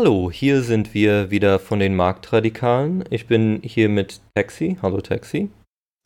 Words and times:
Hallo, 0.00 0.30
hier 0.30 0.62
sind 0.62 0.94
wir 0.94 1.32
wieder 1.32 1.58
von 1.58 1.80
den 1.80 1.96
Marktradikalen. 1.96 3.02
Ich 3.10 3.26
bin 3.26 3.60
hier 3.64 3.88
mit 3.88 4.20
Taxi. 4.36 4.78
Hallo 4.80 5.00
Taxi. 5.00 5.50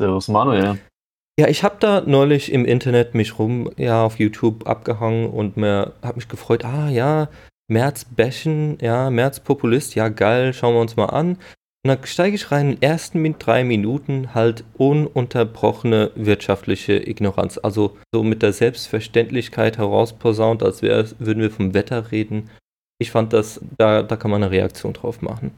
Servus 0.00 0.29
Manuel. 0.29 0.79
Ja, 1.38 1.48
ich 1.48 1.62
habe 1.62 1.77
da 1.79 2.00
neulich 2.00 2.50
im 2.52 2.64
Internet 2.64 3.14
mich 3.14 3.38
rum, 3.38 3.70
ja, 3.77 4.02
auf 4.02 4.18
YouTube 4.18 4.66
abgehangen 4.66 5.28
und 5.28 5.59
mir 5.59 5.92
habe 6.02 6.15
mich 6.15 6.28
gefreut, 6.28 6.65
ah 6.65 6.88
ja, 6.88 7.28
März 7.68 8.06
Bäschen, 8.06 8.78
ja, 8.80 9.10
März 9.10 9.41
Populist, 9.41 9.95
ja 9.95 10.09
geil, 10.09 10.54
schauen 10.54 10.73
wir 10.73 10.80
uns 10.80 10.96
mal 10.96 11.10
an. 11.10 11.32
Und 11.84 11.88
dann 11.88 11.98
steige 12.04 12.37
ich 12.37 12.51
rein, 12.51 12.70
in 12.70 12.77
den 12.77 12.82
ersten 12.82 13.38
drei 13.38 13.62
Minuten 13.62 14.34
halt 14.34 14.65
ununterbrochene 14.79 16.12
wirtschaftliche 16.15 16.95
Ignoranz. 16.95 17.59
Also 17.59 17.98
so 18.10 18.23
mit 18.23 18.40
der 18.40 18.54
Selbstverständlichkeit 18.54 19.77
herausposaunt, 19.77 20.62
als 20.62 20.80
würden 20.80 21.43
wir 21.43 21.51
vom 21.51 21.74
Wetter 21.74 22.10
reden 22.10 22.48
ich 23.02 23.11
fand 23.11 23.33
das, 23.33 23.61
da, 23.77 24.02
da 24.02 24.16
kann 24.16 24.30
man 24.30 24.42
eine 24.42 24.51
Reaktion 24.51 24.95
drauf 24.95 25.20
machen. 25.20 25.52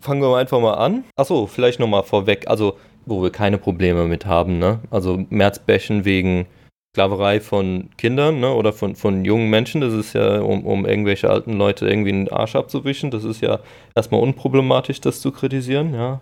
Fangen 0.00 0.22
wir 0.22 0.36
einfach 0.36 0.60
mal 0.60 0.74
an. 0.74 1.04
Achso, 1.16 1.46
vielleicht 1.46 1.80
nochmal 1.80 2.04
vorweg, 2.04 2.48
also 2.48 2.78
wo 3.06 3.22
wir 3.22 3.30
keine 3.30 3.58
Probleme 3.58 4.04
mit 4.04 4.26
haben, 4.26 4.58
ne? 4.58 4.80
Also 4.90 5.24
Märzbächen 5.30 6.04
wegen 6.04 6.46
Sklaverei 6.94 7.40
von 7.40 7.90
Kindern 7.96 8.38
ne? 8.38 8.54
oder 8.54 8.72
von, 8.72 8.94
von 8.94 9.24
jungen 9.24 9.50
Menschen, 9.50 9.80
das 9.80 9.92
ist 9.92 10.12
ja, 10.12 10.40
um, 10.40 10.64
um 10.64 10.86
irgendwelche 10.86 11.28
alten 11.28 11.54
Leute 11.54 11.88
irgendwie 11.88 12.12
einen 12.12 12.28
Arsch 12.28 12.54
abzuwischen, 12.54 13.10
das 13.10 13.24
ist 13.24 13.40
ja 13.40 13.58
erstmal 13.96 14.20
unproblematisch, 14.20 15.00
das 15.00 15.20
zu 15.20 15.32
kritisieren, 15.32 15.92
ja. 15.92 16.20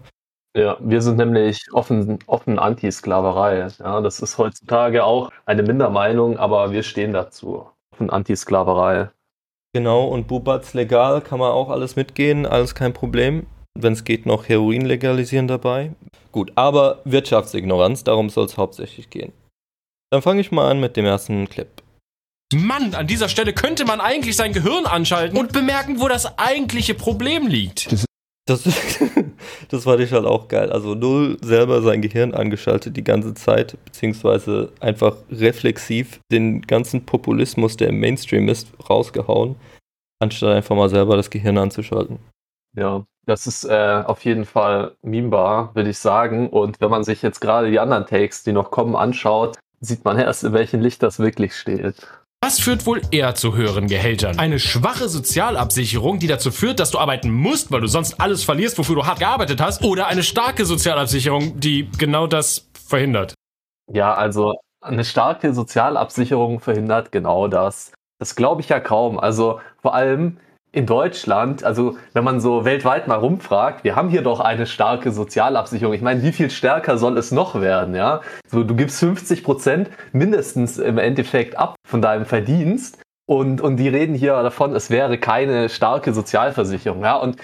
Ja, 0.56 0.76
wir 0.80 1.02
sind 1.02 1.16
nämlich 1.16 1.62
offen, 1.72 2.18
offen 2.26 2.58
Anti-Sklaverei. 2.58 3.68
Ja, 3.78 4.00
das 4.02 4.20
ist 4.20 4.36
heutzutage 4.36 5.02
auch 5.02 5.30
eine 5.46 5.62
Mindermeinung, 5.62 6.36
aber 6.36 6.72
wir 6.72 6.82
stehen 6.82 7.14
dazu. 7.14 7.66
Offen 7.92 8.10
Anti-Sklaverei. 8.10 9.10
Genau, 9.74 10.04
und 10.06 10.28
Bubats 10.28 10.74
legal 10.74 11.22
kann 11.22 11.38
man 11.38 11.50
auch 11.50 11.70
alles 11.70 11.96
mitgehen, 11.96 12.44
alles 12.44 12.74
kein 12.74 12.92
Problem. 12.92 13.46
Wenn 13.78 13.94
es 13.94 14.04
geht, 14.04 14.26
noch 14.26 14.48
Heroin 14.48 14.84
legalisieren 14.84 15.48
dabei. 15.48 15.92
Gut, 16.30 16.52
aber 16.56 17.00
Wirtschaftsignoranz, 17.04 18.04
darum 18.04 18.28
soll 18.28 18.44
es 18.44 18.58
hauptsächlich 18.58 19.08
gehen. 19.08 19.32
Dann 20.10 20.20
fange 20.20 20.42
ich 20.42 20.52
mal 20.52 20.70
an 20.70 20.80
mit 20.80 20.96
dem 20.96 21.06
ersten 21.06 21.48
Clip. 21.48 21.68
Mann, 22.54 22.94
an 22.94 23.06
dieser 23.06 23.30
Stelle 23.30 23.54
könnte 23.54 23.86
man 23.86 24.00
eigentlich 24.00 24.36
sein 24.36 24.52
Gehirn 24.52 24.84
anschalten 24.84 25.38
und 25.38 25.52
bemerken, 25.52 26.00
wo 26.00 26.08
das 26.08 26.38
eigentliche 26.38 26.92
Problem 26.94 27.46
liegt. 27.46 27.90
Das 27.92 28.04
das, 28.46 28.64
das 29.68 29.84
fand 29.84 30.00
ich 30.00 30.12
halt 30.12 30.26
auch 30.26 30.48
geil. 30.48 30.72
Also 30.72 30.94
null 30.94 31.36
selber 31.42 31.82
sein 31.82 32.02
Gehirn 32.02 32.34
angeschaltet 32.34 32.96
die 32.96 33.04
ganze 33.04 33.34
Zeit, 33.34 33.76
beziehungsweise 33.84 34.72
einfach 34.80 35.16
reflexiv 35.30 36.20
den 36.30 36.62
ganzen 36.62 37.04
Populismus, 37.06 37.76
der 37.76 37.88
im 37.88 38.00
Mainstream 38.00 38.48
ist, 38.48 38.68
rausgehauen, 38.88 39.56
anstatt 40.20 40.56
einfach 40.56 40.76
mal 40.76 40.88
selber 40.88 41.16
das 41.16 41.30
Gehirn 41.30 41.58
anzuschalten. 41.58 42.18
Ja, 42.74 43.04
das 43.26 43.46
ist 43.46 43.64
äh, 43.64 44.02
auf 44.04 44.24
jeden 44.24 44.44
Fall 44.44 44.96
memebar, 45.02 45.74
würde 45.74 45.90
ich 45.90 45.98
sagen. 45.98 46.48
Und 46.48 46.80
wenn 46.80 46.90
man 46.90 47.04
sich 47.04 47.22
jetzt 47.22 47.40
gerade 47.40 47.70
die 47.70 47.78
anderen 47.78 48.06
Takes, 48.06 48.42
die 48.42 48.52
noch 48.52 48.70
kommen, 48.70 48.96
anschaut, 48.96 49.58
sieht 49.80 50.04
man 50.04 50.18
erst, 50.18 50.44
in 50.44 50.52
welchem 50.52 50.80
Licht 50.80 51.02
das 51.02 51.18
wirklich 51.18 51.54
steht. 51.54 52.06
Was 52.44 52.58
führt 52.58 52.86
wohl 52.86 53.00
eher 53.12 53.36
zu 53.36 53.54
höheren 53.54 53.86
Gehältern? 53.86 54.36
Eine 54.36 54.58
schwache 54.58 55.08
Sozialabsicherung, 55.08 56.18
die 56.18 56.26
dazu 56.26 56.50
führt, 56.50 56.80
dass 56.80 56.90
du 56.90 56.98
arbeiten 56.98 57.30
musst, 57.30 57.70
weil 57.70 57.80
du 57.80 57.86
sonst 57.86 58.20
alles 58.20 58.42
verlierst, 58.42 58.76
wofür 58.78 58.96
du 58.96 59.06
hart 59.06 59.20
gearbeitet 59.20 59.60
hast? 59.60 59.84
Oder 59.84 60.08
eine 60.08 60.24
starke 60.24 60.64
Sozialabsicherung, 60.64 61.60
die 61.60 61.88
genau 61.98 62.26
das 62.26 62.68
verhindert? 62.88 63.34
Ja, 63.92 64.14
also 64.14 64.54
eine 64.80 65.04
starke 65.04 65.54
Sozialabsicherung 65.54 66.58
verhindert 66.58 67.12
genau 67.12 67.46
das. 67.46 67.92
Das 68.18 68.34
glaube 68.34 68.60
ich 68.60 68.68
ja 68.68 68.80
kaum. 68.80 69.20
Also 69.20 69.60
vor 69.80 69.94
allem 69.94 70.38
in 70.72 70.86
Deutschland, 70.86 71.64
also 71.64 71.98
wenn 72.14 72.24
man 72.24 72.40
so 72.40 72.64
weltweit 72.64 73.06
mal 73.06 73.18
rumfragt, 73.18 73.84
wir 73.84 73.94
haben 73.94 74.08
hier 74.08 74.22
doch 74.22 74.40
eine 74.40 74.66
starke 74.66 75.12
Sozialabsicherung. 75.12 75.94
Ich 75.94 76.00
meine, 76.00 76.22
wie 76.22 76.32
viel 76.32 76.50
stärker 76.50 76.96
soll 76.96 77.18
es 77.18 77.30
noch 77.30 77.60
werden, 77.60 77.94
ja? 77.94 78.22
So, 78.50 78.64
du 78.64 78.74
gibst 78.74 78.98
50 79.00 79.44
Prozent 79.44 79.90
mindestens 80.12 80.78
im 80.78 80.96
Endeffekt 80.96 81.58
ab 81.58 81.74
von 81.86 82.00
deinem 82.00 82.24
Verdienst 82.24 82.98
und, 83.28 83.60
und 83.60 83.76
die 83.76 83.88
reden 83.88 84.14
hier 84.14 84.42
davon, 84.42 84.74
es 84.74 84.88
wäre 84.88 85.18
keine 85.18 85.68
starke 85.68 86.14
Sozialversicherung, 86.14 87.02
ja? 87.02 87.16
Und 87.16 87.36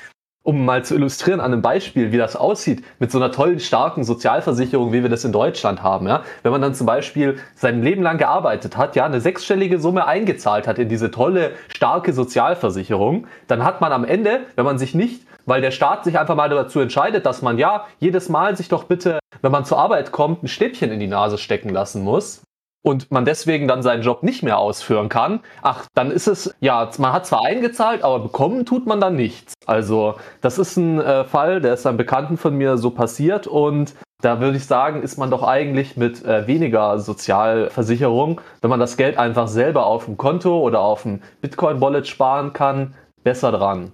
um 0.48 0.64
mal 0.64 0.82
zu 0.82 0.94
illustrieren 0.94 1.40
an 1.40 1.52
einem 1.52 1.60
Beispiel, 1.60 2.10
wie 2.10 2.16
das 2.16 2.34
aussieht, 2.34 2.82
mit 2.98 3.12
so 3.12 3.18
einer 3.18 3.30
tollen, 3.30 3.60
starken 3.60 4.02
Sozialversicherung, 4.02 4.94
wie 4.94 5.02
wir 5.02 5.10
das 5.10 5.22
in 5.26 5.30
Deutschland 5.30 5.82
haben. 5.82 6.08
Ja? 6.08 6.22
Wenn 6.42 6.52
man 6.52 6.62
dann 6.62 6.74
zum 6.74 6.86
Beispiel 6.86 7.36
sein 7.54 7.82
Leben 7.82 8.02
lang 8.02 8.16
gearbeitet 8.16 8.78
hat, 8.78 8.96
ja, 8.96 9.04
eine 9.04 9.20
sechsstellige 9.20 9.78
Summe 9.78 10.06
eingezahlt 10.06 10.66
hat 10.66 10.78
in 10.78 10.88
diese 10.88 11.10
tolle, 11.10 11.50
starke 11.68 12.14
Sozialversicherung, 12.14 13.26
dann 13.46 13.62
hat 13.62 13.82
man 13.82 13.92
am 13.92 14.06
Ende, 14.06 14.46
wenn 14.56 14.64
man 14.64 14.78
sich 14.78 14.94
nicht, 14.94 15.26
weil 15.44 15.60
der 15.60 15.70
Staat 15.70 16.04
sich 16.04 16.18
einfach 16.18 16.34
mal 16.34 16.48
dazu 16.48 16.80
entscheidet, 16.80 17.26
dass 17.26 17.42
man 17.42 17.58
ja 17.58 17.84
jedes 17.98 18.30
Mal 18.30 18.56
sich 18.56 18.70
doch 18.70 18.84
bitte, 18.84 19.18
wenn 19.42 19.52
man 19.52 19.66
zur 19.66 19.78
Arbeit 19.78 20.12
kommt, 20.12 20.44
ein 20.44 20.48
Stäbchen 20.48 20.90
in 20.90 20.98
die 20.98 21.08
Nase 21.08 21.36
stecken 21.36 21.68
lassen 21.68 22.02
muss, 22.02 22.40
und 22.82 23.10
man 23.10 23.24
deswegen 23.24 23.68
dann 23.68 23.82
seinen 23.82 24.02
Job 24.02 24.22
nicht 24.22 24.42
mehr 24.42 24.58
ausführen 24.58 25.08
kann, 25.08 25.40
ach, 25.62 25.86
dann 25.94 26.10
ist 26.10 26.26
es, 26.26 26.54
ja, 26.60 26.88
man 26.98 27.12
hat 27.12 27.26
zwar 27.26 27.44
eingezahlt, 27.44 28.02
aber 28.02 28.20
bekommen 28.20 28.64
tut 28.64 28.86
man 28.86 29.00
dann 29.00 29.16
nichts. 29.16 29.54
Also 29.66 30.14
das 30.40 30.58
ist 30.58 30.76
ein 30.76 31.00
äh, 31.00 31.24
Fall, 31.24 31.60
der 31.60 31.74
ist 31.74 31.86
einem 31.86 31.98
Bekannten 31.98 32.36
von 32.36 32.56
mir 32.56 32.78
so 32.78 32.90
passiert 32.90 33.46
und 33.46 33.94
da 34.20 34.40
würde 34.40 34.56
ich 34.56 34.66
sagen, 34.66 35.02
ist 35.02 35.16
man 35.16 35.30
doch 35.30 35.44
eigentlich 35.44 35.96
mit 35.96 36.24
äh, 36.24 36.46
weniger 36.46 36.98
Sozialversicherung, 36.98 38.40
wenn 38.60 38.70
man 38.70 38.80
das 38.80 38.96
Geld 38.96 39.16
einfach 39.16 39.46
selber 39.46 39.86
auf 39.86 40.06
dem 40.06 40.16
Konto 40.16 40.58
oder 40.58 40.80
auf 40.80 41.02
dem 41.02 41.20
Bitcoin-Wallet 41.40 42.06
sparen 42.08 42.52
kann, 42.52 42.94
besser 43.22 43.52
dran. 43.52 43.92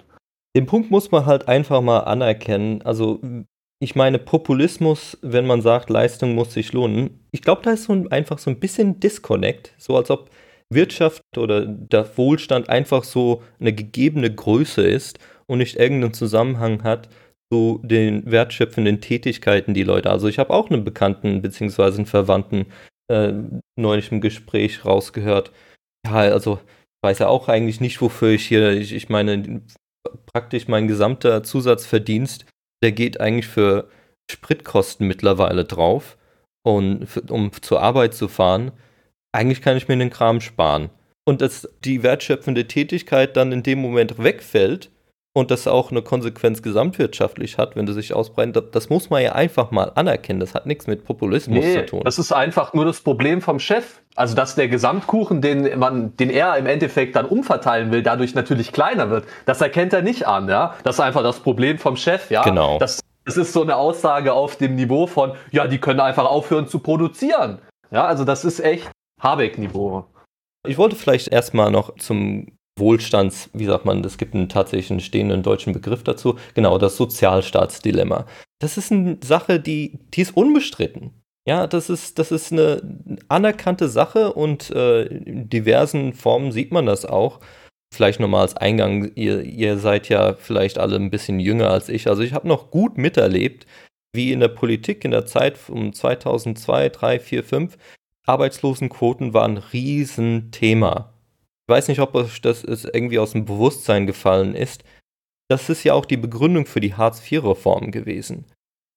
Den 0.57 0.67
Punkt 0.67 0.91
muss 0.91 1.11
man 1.11 1.27
halt 1.27 1.49
einfach 1.49 1.81
mal 1.81 2.01
anerkennen. 2.01 2.81
Also 2.83 3.21
ich 3.85 3.95
meine, 3.95 4.19
Populismus, 4.19 5.19
wenn 5.21 5.47
man 5.47 5.61
sagt, 5.61 5.91
Leistung 5.91 6.35
muss 6.35 6.55
sich 6.55 6.73
lohnen, 6.73 7.21
ich 7.33 7.43
glaube, 7.43 7.61
da 7.63 7.73
ist 7.73 7.85
so 7.85 7.93
ein, 7.93 8.11
einfach 8.11 8.39
so 8.39 8.51
ein 8.51 8.59
bisschen 8.59 8.99
Disconnect, 8.99 9.75
so 9.77 9.95
als 9.95 10.11
ob 10.11 10.31
Wirtschaft 10.73 11.23
oder 11.37 11.67
der 11.67 12.17
Wohlstand 12.17 12.71
einfach 12.71 13.05
so 13.05 13.43
eine 13.61 13.75
gegebene 13.75 14.35
Größe 14.35 14.81
ist 14.81 15.19
und 15.47 15.59
nicht 15.59 15.77
irgendeinen 15.77 16.15
Zusammenhang 16.15 16.83
hat 16.83 17.11
zu 17.53 17.83
den 17.85 18.25
wertschöpfenden 18.31 19.03
Tätigkeiten, 19.03 19.75
die 19.75 19.83
Leute. 19.83 20.09
Also 20.09 20.29
ich 20.29 20.39
habe 20.39 20.55
auch 20.55 20.71
einen 20.71 20.83
Bekannten 20.83 21.43
bzw. 21.43 21.83
einen 21.83 22.07
Verwandten 22.07 22.65
äh, 23.13 23.35
neulich 23.79 24.11
im 24.11 24.23
Gespräch 24.23 24.87
rausgehört. 24.87 25.53
Ja, 26.07 26.21
also 26.21 26.55
ich 26.55 27.07
weiß 27.07 27.19
ja 27.19 27.29
auch 27.29 27.51
eigentlich 27.51 27.83
nicht, 27.83 28.01
wofür 28.01 28.31
ich 28.31 28.47
hier, 28.47 28.71
ich, 28.71 28.95
ich 28.95 29.11
meine, 29.11 29.61
praktisch 30.33 30.69
mein 30.69 30.89
gesamter 30.89 31.43
Zusatzverdienst 31.43 32.47
der 32.85 32.93
geht 32.93 33.19
eigentlich 33.19 33.49
für 33.49 33.89
Spritkosten 34.31 35.09
mittlerweile 35.09 35.65
drauf. 35.65 36.17
Und 36.63 37.07
für, 37.07 37.23
um 37.23 37.51
zur 37.61 37.83
Arbeit 37.83 38.15
zu 38.15 38.29
fahren, 38.29 38.73
eigentlich 39.33 39.63
kann 39.63 39.77
ich 39.77 39.89
mir 39.89 39.97
den 39.97 40.11
Kram 40.11 40.41
sparen. 40.41 40.91
Und 41.27 41.41
dass 41.41 41.69
die 41.85 42.03
wertschöpfende 42.03 42.69
Tätigkeit 42.69 43.37
dann 43.37 43.53
in 43.53 43.63
dem 43.63 43.81
Moment 43.81 44.23
wegfällt 44.23 44.91
und 45.37 45.51
das 45.51 45.67
auch 45.67 45.91
eine 45.91 46.01
Konsequenz 46.01 46.63
gesamtwirtschaftlich 46.63 47.59
hat, 47.59 47.75
wenn 47.75 47.87
du 47.87 47.93
sich 47.93 48.15
ausbreitet, 48.15 48.75
das 48.75 48.89
muss 48.89 49.11
man 49.11 49.21
ja 49.21 49.33
einfach 49.33 49.73
mal 49.73 49.91
anerkennen. 49.97 50.39
Das 50.39 50.55
hat 50.55 50.65
nichts 50.65 50.87
mit 50.87 51.05
Populismus 51.05 51.65
nee, 51.65 51.75
zu 51.75 51.87
tun. 51.87 52.03
Das 52.05 52.21
ist 52.21 52.33
einfach 52.33 52.73
nur 52.73 52.85
das 52.85 53.01
Problem 53.01 53.43
vom 53.43 53.59
Chef. 53.59 54.01
Also, 54.15 54.37
dass 54.37 54.55
der 54.55 54.69
Gesamtkuchen, 54.69 55.43
den 55.43 55.77
man, 55.77 56.17
den 56.17 56.31
er 56.31 56.57
im 56.57 56.67
Endeffekt 56.67 57.17
dann 57.17 57.27
umverteilen 57.27 57.91
will, 57.91 58.05
dadurch 58.05 58.37
natürlich 58.37 58.73
kleiner 58.73 59.11
wird. 59.11 59.25
Das 59.45 59.61
erkennt 59.61 59.93
er 59.93 60.03
nicht 60.03 60.29
an, 60.29 60.49
ja. 60.49 60.77
Das 60.85 60.97
ist 60.97 61.01
einfach 61.01 61.25
das 61.25 61.41
Problem 61.41 61.79
vom 61.79 61.97
Chef, 61.97 62.31
ja. 62.31 62.43
Genau. 62.43 62.79
Das, 62.79 63.01
das 63.25 63.37
ist 63.37 63.53
so 63.53 63.63
eine 63.63 63.75
Aussage 63.75 64.33
auf 64.33 64.55
dem 64.55 64.77
Niveau 64.77 65.09
von, 65.09 65.33
ja, 65.51 65.67
die 65.67 65.79
können 65.79 65.99
einfach 65.99 66.27
aufhören 66.27 66.69
zu 66.69 66.79
produzieren. 66.79 67.59
Ja, 67.91 68.05
also 68.05 68.25
das 68.25 68.45
ist 68.45 68.61
echt 68.61 68.89
Habeck-Niveau. 69.21 70.05
Ich 70.67 70.79
wollte 70.79 70.95
vielleicht 70.95 71.29
erstmal 71.29 71.73
noch 71.73 71.97
zum 71.97 72.57
Wohlstands, 72.79 73.51
wie 73.53 73.67
sagt 73.67 73.85
man, 73.85 74.05
es 74.05 74.19
gibt 74.19 74.35
einen 74.35 74.49
tatsächlichen 74.49 75.01
stehenden 75.01 75.43
deutschen 75.43 75.73
Begriff 75.73 76.03
dazu, 76.03 76.37
genau, 76.55 76.79
das 76.79 76.97
Sozialstaatsdilemma. 76.97 78.27
Das 78.59 78.77
ist 78.77 78.91
eine 78.91 79.19
Sache, 79.23 79.61
die, 79.61 79.99
die 80.15 80.23
ist 80.23 80.37
unbestritten. 80.37 81.13
Ja, 81.47 81.67
das 81.67 81.91
ist, 81.91 82.19
das 82.19 82.33
ist 82.33 82.53
eine 82.53 82.81
anerkannte 83.29 83.89
Sache 83.89 84.33
und 84.33 84.71
äh, 84.71 85.03
in 85.05 85.51
diversen 85.51 86.15
Formen 86.15 86.53
sieht 86.53 86.73
man 86.73 86.87
das 86.87 87.05
auch. 87.05 87.41
Vielleicht 87.95 88.19
nochmal 88.19 88.43
als 88.43 88.57
Eingang, 88.57 89.13
ihr, 89.15 89.43
ihr 89.43 89.79
seid 89.79 90.09
ja 90.09 90.35
vielleicht 90.35 90.79
alle 90.79 90.97
ein 90.97 91.11
bisschen 91.11 91.39
jünger 91.39 91.71
als 91.71 91.89
ich. 91.89 92.09
Also 92.09 92.23
ich 92.23 92.33
habe 92.33 92.49
noch 92.49 92.71
gut 92.71 92.97
miterlebt, 92.97 93.67
wie 94.13 94.33
in 94.33 94.41
der 94.41 94.49
Politik 94.49 95.05
in 95.05 95.11
der 95.11 95.27
Zeit 95.27 95.59
um 95.69 95.93
2002, 95.93 96.89
3, 96.89 97.21
4, 97.21 97.45
5 97.45 97.79
Arbeitslosenquoten 98.27 99.35
waren 99.35 99.59
ein 99.59 99.63
Riesenthema. 99.73 101.14
Ich 101.67 101.73
weiß 101.73 101.89
nicht, 101.89 102.01
ob 102.01 102.15
euch 102.15 102.41
das 102.41 102.63
irgendwie 102.65 103.19
aus 103.19 103.33
dem 103.33 103.45
Bewusstsein 103.45 104.07
gefallen 104.07 104.55
ist. 104.55 104.85
Das 105.51 105.69
ist 105.69 105.85
ja 105.85 105.95
auch 105.95 106.07
die 106.07 106.17
Begründung 106.17 106.67
für 106.67 106.81
die 106.81 106.95
Hartz-IV-Reform 106.95 107.91
gewesen. 107.91 108.47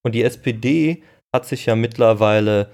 Und 0.06 0.16
die 0.16 0.24
SPD 0.24 1.04
hat 1.36 1.46
sich 1.46 1.66
ja 1.66 1.76
mittlerweile, 1.76 2.72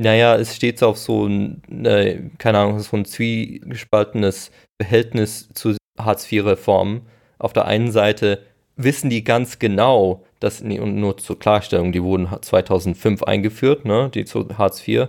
naja, 0.00 0.36
es 0.36 0.54
steht 0.56 0.82
auf 0.82 0.98
so 0.98 1.26
ein, 1.26 1.62
äh, 1.84 2.30
keine 2.38 2.58
Ahnung, 2.58 2.80
so 2.80 2.96
ein 2.96 3.04
zwiegespaltenes 3.04 4.50
Verhältnis 4.80 5.48
zu 5.52 5.76
Hartz-IV-Reformen 5.98 7.06
auf 7.38 7.52
der 7.52 7.66
einen 7.66 7.92
Seite 7.92 8.42
wissen 8.76 9.10
die 9.10 9.22
ganz 9.22 9.58
genau, 9.58 10.24
dass, 10.40 10.62
und 10.62 10.96
nur 10.96 11.16
zur 11.18 11.38
Klarstellung, 11.38 11.92
die 11.92 12.02
wurden 12.02 12.28
2005 12.40 13.22
eingeführt, 13.22 13.84
ne, 13.84 14.10
die 14.12 14.24
zu 14.24 14.48
Hartz 14.56 14.86
IV 14.86 15.08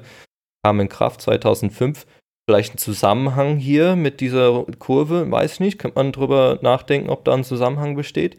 kamen 0.63 0.81
in 0.81 0.89
Kraft 0.89 1.21
2005. 1.21 2.05
Vielleicht 2.47 2.75
ein 2.75 2.77
Zusammenhang 2.77 3.57
hier 3.57 3.95
mit 3.95 4.21
dieser 4.21 4.65
Kurve, 4.77 5.29
weiß 5.31 5.53
ich 5.53 5.59
nicht, 5.59 5.79
könnte 5.79 5.97
man 5.97 6.11
drüber 6.11 6.59
nachdenken, 6.61 7.09
ob 7.09 7.25
da 7.25 7.33
ein 7.33 7.43
Zusammenhang 7.43 7.95
besteht. 7.95 8.37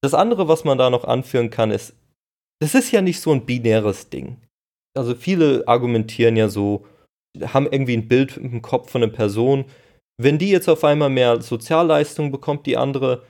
Das 0.00 0.14
andere, 0.14 0.46
was 0.46 0.64
man 0.64 0.78
da 0.78 0.90
noch 0.90 1.04
anführen 1.04 1.50
kann, 1.50 1.70
ist, 1.70 1.94
das 2.60 2.74
ist 2.76 2.92
ja 2.92 3.02
nicht 3.02 3.20
so 3.20 3.32
ein 3.32 3.44
binäres 3.44 4.10
Ding. 4.10 4.36
Also 4.96 5.14
viele 5.14 5.66
argumentieren 5.66 6.36
ja 6.36 6.48
so, 6.48 6.86
haben 7.40 7.66
irgendwie 7.70 7.96
ein 7.96 8.08
Bild 8.08 8.36
im 8.36 8.62
Kopf 8.62 8.90
von 8.90 9.02
einer 9.02 9.12
Person. 9.12 9.64
Wenn 10.20 10.38
die 10.38 10.50
jetzt 10.50 10.68
auf 10.68 10.84
einmal 10.84 11.10
mehr 11.10 11.40
Sozialleistungen 11.40 12.30
bekommt, 12.30 12.66
die 12.66 12.76
andere, 12.76 13.24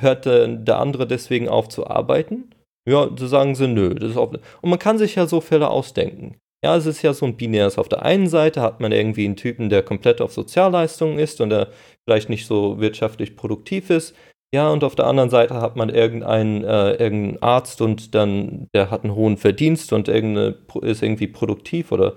hört 0.00 0.24
der 0.24 0.78
andere 0.78 1.06
deswegen 1.06 1.48
auf 1.48 1.68
zu 1.68 1.86
arbeiten? 1.86 2.54
Ja, 2.88 3.10
so 3.14 3.26
sagen 3.26 3.54
sie, 3.54 3.68
nö. 3.68 3.90
Und 3.90 4.70
man 4.70 4.78
kann 4.78 4.96
sich 4.96 5.16
ja 5.16 5.26
so 5.26 5.42
Fälle 5.42 5.68
ausdenken. 5.68 6.38
Ja, 6.64 6.76
es 6.76 6.86
ist 6.86 7.02
ja 7.02 7.12
so 7.12 7.24
ein 7.24 7.36
binäres. 7.36 7.78
Auf 7.78 7.88
der 7.88 8.02
einen 8.02 8.26
Seite 8.26 8.62
hat 8.62 8.80
man 8.80 8.90
irgendwie 8.90 9.24
einen 9.24 9.36
Typen, 9.36 9.68
der 9.70 9.82
komplett 9.82 10.20
auf 10.20 10.32
Sozialleistungen 10.32 11.18
ist 11.18 11.40
und 11.40 11.50
der 11.50 11.68
vielleicht 12.04 12.28
nicht 12.28 12.46
so 12.46 12.80
wirtschaftlich 12.80 13.36
produktiv 13.36 13.90
ist. 13.90 14.14
Ja, 14.52 14.70
und 14.70 14.82
auf 14.82 14.94
der 14.94 15.06
anderen 15.06 15.30
Seite 15.30 15.54
hat 15.60 15.76
man 15.76 15.90
irgendeinen, 15.90 16.64
äh, 16.64 16.92
irgendeinen 16.92 17.42
Arzt 17.42 17.80
und 17.80 18.14
dann, 18.14 18.66
der 18.74 18.90
hat 18.90 19.04
einen 19.04 19.14
hohen 19.14 19.36
Verdienst 19.36 19.92
und 19.92 20.08
ist 20.08 21.02
irgendwie 21.02 21.26
produktiv 21.26 21.92
oder 21.92 22.16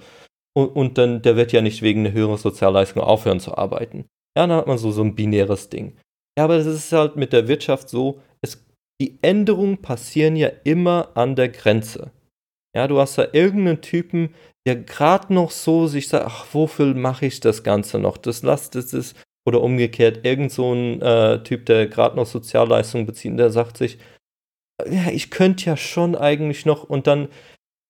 und, 0.54 0.70
und, 0.70 0.98
dann, 0.98 1.22
der 1.22 1.36
wird 1.36 1.52
ja 1.52 1.62
nicht 1.62 1.82
wegen 1.82 2.06
einer 2.06 2.14
höheren 2.14 2.38
Sozialleistung 2.38 3.02
aufhören 3.04 3.40
zu 3.40 3.58
arbeiten. 3.58 4.06
Ja, 4.38 4.48
dann 4.48 4.58
hat 4.58 4.68
man 4.68 4.78
so, 4.78 4.92
so 4.92 5.04
ein 5.04 5.16
binäres 5.16 5.70
Ding. 5.70 5.98
Ja, 6.38 6.46
aber 6.46 6.58
das 6.58 6.68
ist 6.68 6.92
halt 6.92 7.16
mit 7.16 7.34
der 7.34 7.48
Wirtschaft 7.48 7.90
so, 7.90 8.22
es, 8.42 8.66
die 9.02 9.20
Änderungen 9.22 9.82
passieren 9.82 10.36
ja 10.36 10.50
immer 10.64 11.10
an 11.16 11.36
der 11.36 11.50
Grenze. 11.50 12.12
Ja, 12.76 12.88
du 12.88 13.00
hast 13.00 13.18
da 13.18 13.28
irgendeinen 13.34 13.82
Typen, 13.82 14.34
der 14.66 14.76
gerade 14.78 15.34
noch 15.34 15.52
so 15.52 15.88
sich 15.88 16.08
sagt, 16.08 16.26
ach, 16.26 16.46
wofür 16.54 16.94
mache 16.94 17.26
ich 17.26 17.40
das 17.40 17.64
Ganze 17.64 18.00
noch? 18.00 18.18
Das 18.18 18.44
lasst, 18.44 18.76
das 18.76 18.94
ist, 18.94 19.16
oder 19.46 19.62
umgekehrt, 19.62 20.26
irgend 20.26 20.52
so 20.52 20.74
ein 20.74 21.02
äh, 21.02 21.44
Typ, 21.44 21.66
der 21.66 21.88
gerade 21.88 22.16
noch 22.16 22.28
Sozialleistungen 22.28 23.06
bezieht, 23.06 23.38
der 23.38 23.50
sagt 23.50 23.78
sich, 23.78 23.98
ja, 24.90 25.10
ich 25.12 25.32
könnte 25.32 25.66
ja 25.66 25.78
schon 25.78 26.16
eigentlich 26.16 26.66
noch, 26.66 26.84
und 26.84 27.08
dann 27.08 27.28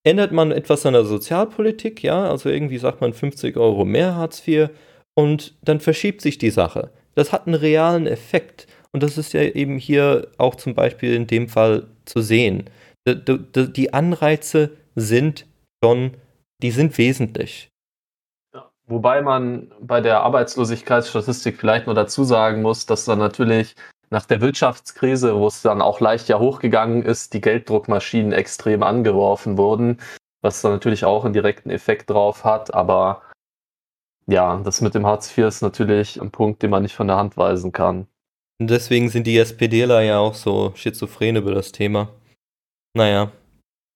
ändert 0.04 0.32
man 0.32 0.52
etwas 0.52 0.86
an 0.86 0.94
der 0.94 1.06
Sozialpolitik, 1.06 2.02
ja, 2.04 2.30
also 2.30 2.50
irgendwie 2.50 2.78
sagt 2.78 3.02
man 3.02 3.14
50 3.14 3.58
Euro 3.58 3.86
mehr 3.86 4.16
Hartz 4.16 4.46
IV 4.48 4.70
und 5.14 5.56
dann 5.62 5.80
verschiebt 5.80 6.22
sich 6.22 6.38
die 6.38 6.50
Sache. 6.50 6.92
Das 7.16 7.32
hat 7.32 7.46
einen 7.46 7.56
realen 7.56 8.08
Effekt 8.08 8.68
und 8.94 9.04
das 9.04 9.18
ist 9.18 9.34
ja 9.34 9.42
eben 9.42 9.78
hier 9.78 10.30
auch 10.38 10.56
zum 10.56 10.74
Beispiel 10.74 11.14
in 11.14 11.28
dem 11.28 11.48
Fall 11.50 11.88
zu 12.06 12.22
sehen. 12.22 12.66
Die 13.08 13.94
Anreize 13.94 14.78
sind 14.96 15.48
schon, 15.84 16.18
die 16.62 16.72
sind 16.72 16.98
wesentlich. 16.98 17.70
Wobei 18.88 19.22
man 19.22 19.72
bei 19.80 20.02
der 20.02 20.22
Arbeitslosigkeitsstatistik 20.22 21.58
vielleicht 21.58 21.86
nur 21.86 21.96
dazu 21.96 22.24
sagen 22.24 22.62
muss, 22.62 22.86
dass 22.86 23.06
dann 23.06 23.20
natürlich 23.20 23.76
nach 24.10 24.26
der 24.26 24.42
Wirtschaftskrise, 24.42 25.36
wo 25.36 25.48
es 25.48 25.62
dann 25.62 25.82
auch 25.82 26.02
leicht 26.02 26.28
ja 26.28 26.38
hochgegangen 26.38 27.02
ist, 27.02 27.34
die 27.34 27.40
Gelddruckmaschinen 27.40 28.34
extrem 28.34 28.84
angeworfen 28.84 29.58
wurden, 29.58 30.02
was 30.42 30.62
dann 30.62 30.74
natürlich 30.74 31.06
auch 31.06 31.24
einen 31.24 31.34
direkten 31.34 31.70
Effekt 31.70 32.10
drauf 32.10 32.44
hat. 32.44 32.74
Aber 32.74 33.22
ja, 34.28 34.58
das 34.58 34.82
mit 34.82 34.94
dem 34.94 35.06
Hartz 35.06 35.36
IV 35.36 35.48
ist 35.48 35.62
natürlich 35.62 36.22
ein 36.22 36.32
Punkt, 36.32 36.62
den 36.62 36.70
man 36.72 36.84
nicht 36.84 36.96
von 36.96 37.08
der 37.08 37.16
Hand 37.16 37.38
weisen 37.38 37.72
kann. 37.72 38.08
Und 38.60 38.70
deswegen 38.70 39.10
sind 39.10 39.26
die 39.26 39.38
SPDler 39.38 40.02
ja 40.02 40.20
auch 40.20 40.36
so 40.36 40.74
schizophren 40.76 41.38
über 41.38 41.54
das 41.54 41.72
Thema. 41.72 42.10
Naja, 42.94 43.32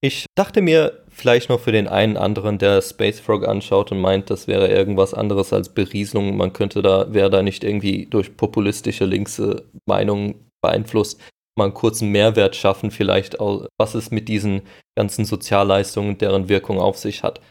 ich 0.01 0.25
dachte 0.35 0.61
mir 0.61 1.03
vielleicht 1.09 1.49
noch 1.49 1.59
für 1.59 1.71
den 1.71 1.87
einen 1.87 2.17
anderen, 2.17 2.57
der 2.57 2.81
Space 2.81 3.19
Frog 3.19 3.47
anschaut 3.47 3.91
und 3.91 3.99
meint, 3.99 4.29
das 4.29 4.47
wäre 4.47 4.67
irgendwas 4.67 5.13
anderes 5.13 5.51
als 5.53 5.69
Berieselung. 5.69 6.37
Man 6.37 6.53
könnte 6.53 6.81
da, 6.81 7.13
wäre 7.13 7.29
da 7.29 7.41
nicht 7.41 7.63
irgendwie 7.63 8.05
durch 8.05 8.37
populistische 8.37 9.05
linkse 9.05 9.65
Meinungen 9.87 10.49
beeinflusst, 10.61 11.19
mal 11.57 11.65
einen 11.65 11.73
kurzen 11.73 12.11
Mehrwert 12.11 12.55
schaffen, 12.55 12.91
vielleicht 12.91 13.39
auch, 13.39 13.67
was 13.79 13.95
es 13.95 14.11
mit 14.11 14.27
diesen 14.27 14.61
ganzen 14.97 15.25
Sozialleistungen, 15.25 16.17
deren 16.17 16.49
Wirkung 16.49 16.79
auf 16.79 16.97
sich 16.97 17.23
hat. 17.23 17.41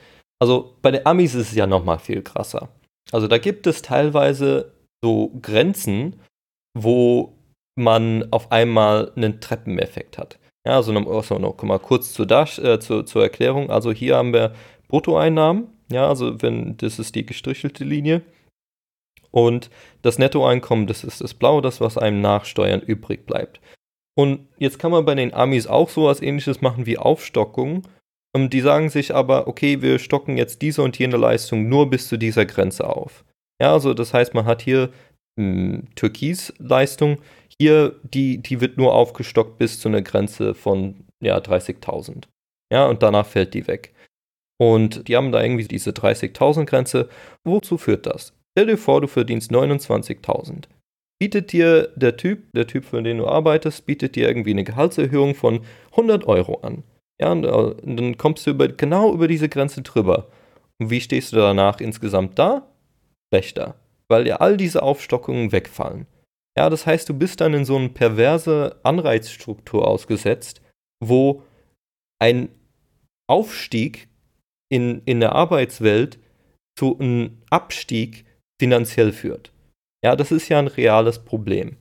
Also 0.40 0.76
bei 0.82 0.90
den 0.90 1.06
Amis 1.06 1.34
ist 1.34 1.50
es 1.50 1.56
ja 1.56 1.66
nochmal 1.66 1.98
viel 1.98 2.22
krasser. 2.22 2.68
Also 3.12 3.28
da 3.28 3.38
gibt 3.38 3.66
es 3.66 3.82
teilweise 3.82 4.74
so 5.02 5.32
Grenzen, 5.40 6.20
wo 6.76 7.33
man 7.76 8.28
auf 8.30 8.52
einmal 8.52 9.12
einen 9.16 9.40
Treppeneffekt 9.40 10.18
hat. 10.18 10.38
Ja, 10.66 10.76
also 10.76 10.92
also 10.92 11.38
noch 11.38 11.62
mal 11.62 11.78
kurz 11.78 12.12
zur, 12.12 12.26
Dash, 12.26 12.58
äh, 12.58 12.80
zur, 12.80 13.04
zur 13.04 13.22
Erklärung. 13.22 13.70
Also 13.70 13.92
hier 13.92 14.16
haben 14.16 14.32
wir 14.32 14.54
Bruttoeinnahmen. 14.88 15.68
Ja, 15.90 16.08
also 16.08 16.40
wenn 16.40 16.76
das 16.78 16.98
ist 16.98 17.14
die 17.14 17.26
gestrichelte 17.26 17.84
Linie. 17.84 18.22
Und 19.30 19.68
das 20.02 20.18
Nettoeinkommen, 20.18 20.86
das 20.86 21.04
ist 21.04 21.20
das 21.20 21.34
Blaue, 21.34 21.60
das, 21.60 21.80
was 21.80 21.98
einem 21.98 22.20
nach 22.20 22.44
Steuern 22.44 22.80
übrig 22.80 23.26
bleibt. 23.26 23.60
Und 24.16 24.46
jetzt 24.58 24.78
kann 24.78 24.92
man 24.92 25.04
bei 25.04 25.16
den 25.16 25.34
Amis 25.34 25.66
auch 25.66 25.90
so 25.90 26.04
was 26.04 26.22
ähnliches 26.22 26.60
machen 26.60 26.86
wie 26.86 26.98
Aufstockung. 26.98 27.82
Und 28.32 28.52
die 28.52 28.60
sagen 28.60 28.88
sich 28.90 29.14
aber, 29.14 29.48
okay, 29.48 29.82
wir 29.82 29.98
stocken 29.98 30.36
jetzt 30.38 30.62
diese 30.62 30.82
und 30.82 30.98
jene 30.98 31.16
Leistung 31.16 31.68
nur 31.68 31.90
bis 31.90 32.08
zu 32.08 32.16
dieser 32.16 32.46
Grenze 32.46 32.88
auf. 32.88 33.24
Ja, 33.60 33.72
also 33.72 33.92
das 33.92 34.14
heißt, 34.14 34.34
man 34.34 34.46
hat 34.46 34.62
hier 34.62 34.90
hm, 35.38 35.88
Türkis-Leistung, 35.94 37.18
hier, 37.58 37.94
die, 38.02 38.38
die 38.38 38.60
wird 38.60 38.76
nur 38.76 38.94
aufgestockt 38.94 39.58
bis 39.58 39.80
zu 39.80 39.88
einer 39.88 40.02
Grenze 40.02 40.54
von 40.54 41.04
ja, 41.20 41.38
30.000. 41.38 42.24
Ja, 42.72 42.86
und 42.86 43.02
danach 43.02 43.26
fällt 43.26 43.54
die 43.54 43.66
weg. 43.66 43.94
Und 44.60 45.08
die 45.08 45.16
haben 45.16 45.32
da 45.32 45.42
irgendwie 45.42 45.66
diese 45.66 45.90
30.000 45.90 46.64
Grenze. 46.64 47.08
Wozu 47.44 47.78
führt 47.78 48.06
das? 48.06 48.32
Stell 48.56 48.68
dir 48.68 48.78
vor, 48.78 49.00
du 49.00 49.08
verdienst 49.08 49.50
29.000. 49.50 50.64
Bietet 51.20 51.52
dir 51.52 51.88
der 51.96 52.16
Typ, 52.16 52.52
der 52.52 52.66
Typ, 52.66 52.84
für 52.84 53.02
den 53.02 53.18
du 53.18 53.26
arbeitest, 53.26 53.86
bietet 53.86 54.16
dir 54.16 54.28
irgendwie 54.28 54.50
eine 54.50 54.64
Gehaltserhöhung 54.64 55.34
von 55.34 55.64
100 55.92 56.26
Euro 56.26 56.60
an. 56.60 56.84
Ja, 57.20 57.32
und, 57.32 57.44
und 57.46 57.96
dann 57.96 58.18
kommst 58.18 58.46
du 58.46 58.50
über, 58.50 58.68
genau 58.68 59.12
über 59.12 59.28
diese 59.28 59.48
Grenze 59.48 59.82
drüber. 59.82 60.28
Und 60.78 60.90
wie 60.90 61.00
stehst 61.00 61.32
du 61.32 61.36
danach 61.36 61.80
insgesamt 61.80 62.38
da? 62.38 62.68
Schlechter. 63.32 63.76
Weil 64.08 64.24
dir 64.24 64.40
all 64.40 64.56
diese 64.56 64.82
Aufstockungen 64.82 65.52
wegfallen. 65.52 66.06
Ja, 66.56 66.70
das 66.70 66.86
heißt, 66.86 67.08
du 67.08 67.14
bist 67.14 67.40
dann 67.40 67.54
in 67.54 67.64
so 67.64 67.76
eine 67.76 67.88
perverse 67.88 68.78
Anreizstruktur 68.84 69.86
ausgesetzt, 69.86 70.62
wo 71.02 71.42
ein 72.20 72.48
Aufstieg 73.28 74.08
in, 74.70 75.02
in 75.04 75.20
der 75.20 75.32
Arbeitswelt 75.32 76.18
zu 76.78 76.98
einem 76.98 77.42
Abstieg 77.50 78.24
finanziell 78.60 79.12
führt. 79.12 79.52
Ja, 80.04 80.16
das 80.16 80.32
ist 80.32 80.48
ja 80.48 80.58
ein 80.58 80.68
reales 80.68 81.24
Problem. 81.24 81.76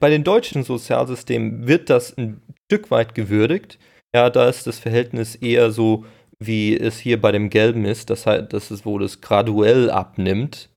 Bei 0.00 0.10
den 0.10 0.24
deutschen 0.24 0.62
Sozialsystemen 0.62 1.66
wird 1.66 1.88
das 1.88 2.16
ein 2.16 2.42
Stück 2.66 2.90
weit 2.90 3.14
gewürdigt. 3.14 3.78
Ja, 4.14 4.30
da 4.30 4.48
ist 4.48 4.66
das 4.66 4.78
Verhältnis 4.78 5.36
eher 5.36 5.70
so, 5.70 6.04
wie 6.38 6.76
es 6.76 6.98
hier 6.98 7.20
bei 7.20 7.32
dem 7.32 7.50
Gelben 7.50 7.84
ist. 7.84 8.10
Das 8.10 8.26
heißt, 8.26 8.52
das 8.52 8.70
ist, 8.70 8.84
wo 8.84 8.98
das 8.98 9.20
graduell 9.20 9.90
abnimmt. 9.90 10.70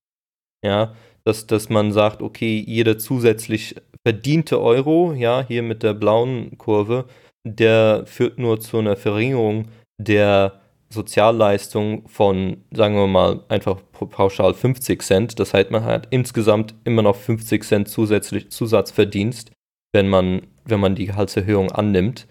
Ja, 0.63 0.95
dass, 1.25 1.47
dass 1.47 1.69
man 1.69 1.91
sagt, 1.91 2.21
okay, 2.21 2.63
jeder 2.65 2.97
zusätzlich 2.97 3.75
verdiente 4.05 4.61
Euro, 4.61 5.13
ja, 5.13 5.43
hier 5.45 5.63
mit 5.63 5.83
der 5.83 5.93
blauen 5.93 6.57
Kurve, 6.57 7.05
der 7.45 8.05
führt 8.05 8.37
nur 8.37 8.59
zu 8.59 8.77
einer 8.77 8.95
Verringerung 8.95 9.67
der 9.97 10.61
Sozialleistung 10.89 12.07
von, 12.07 12.63
sagen 12.71 12.95
wir 12.95 13.07
mal, 13.07 13.43
einfach 13.49 13.81
pauschal 13.91 14.53
50 14.53 15.01
Cent. 15.01 15.39
Das 15.39 15.53
heißt, 15.53 15.71
man 15.71 15.83
hat 15.83 16.07
insgesamt 16.11 16.75
immer 16.83 17.01
noch 17.01 17.15
50 17.15 17.63
Cent 17.63 17.89
zusätzlich 17.89 18.51
Zusatzverdienst, 18.51 19.51
wenn 19.93 20.07
man, 20.07 20.47
wenn 20.63 20.79
man 20.79 20.95
die 20.95 21.07
Gehaltserhöhung 21.07 21.71
annimmt. 21.71 22.27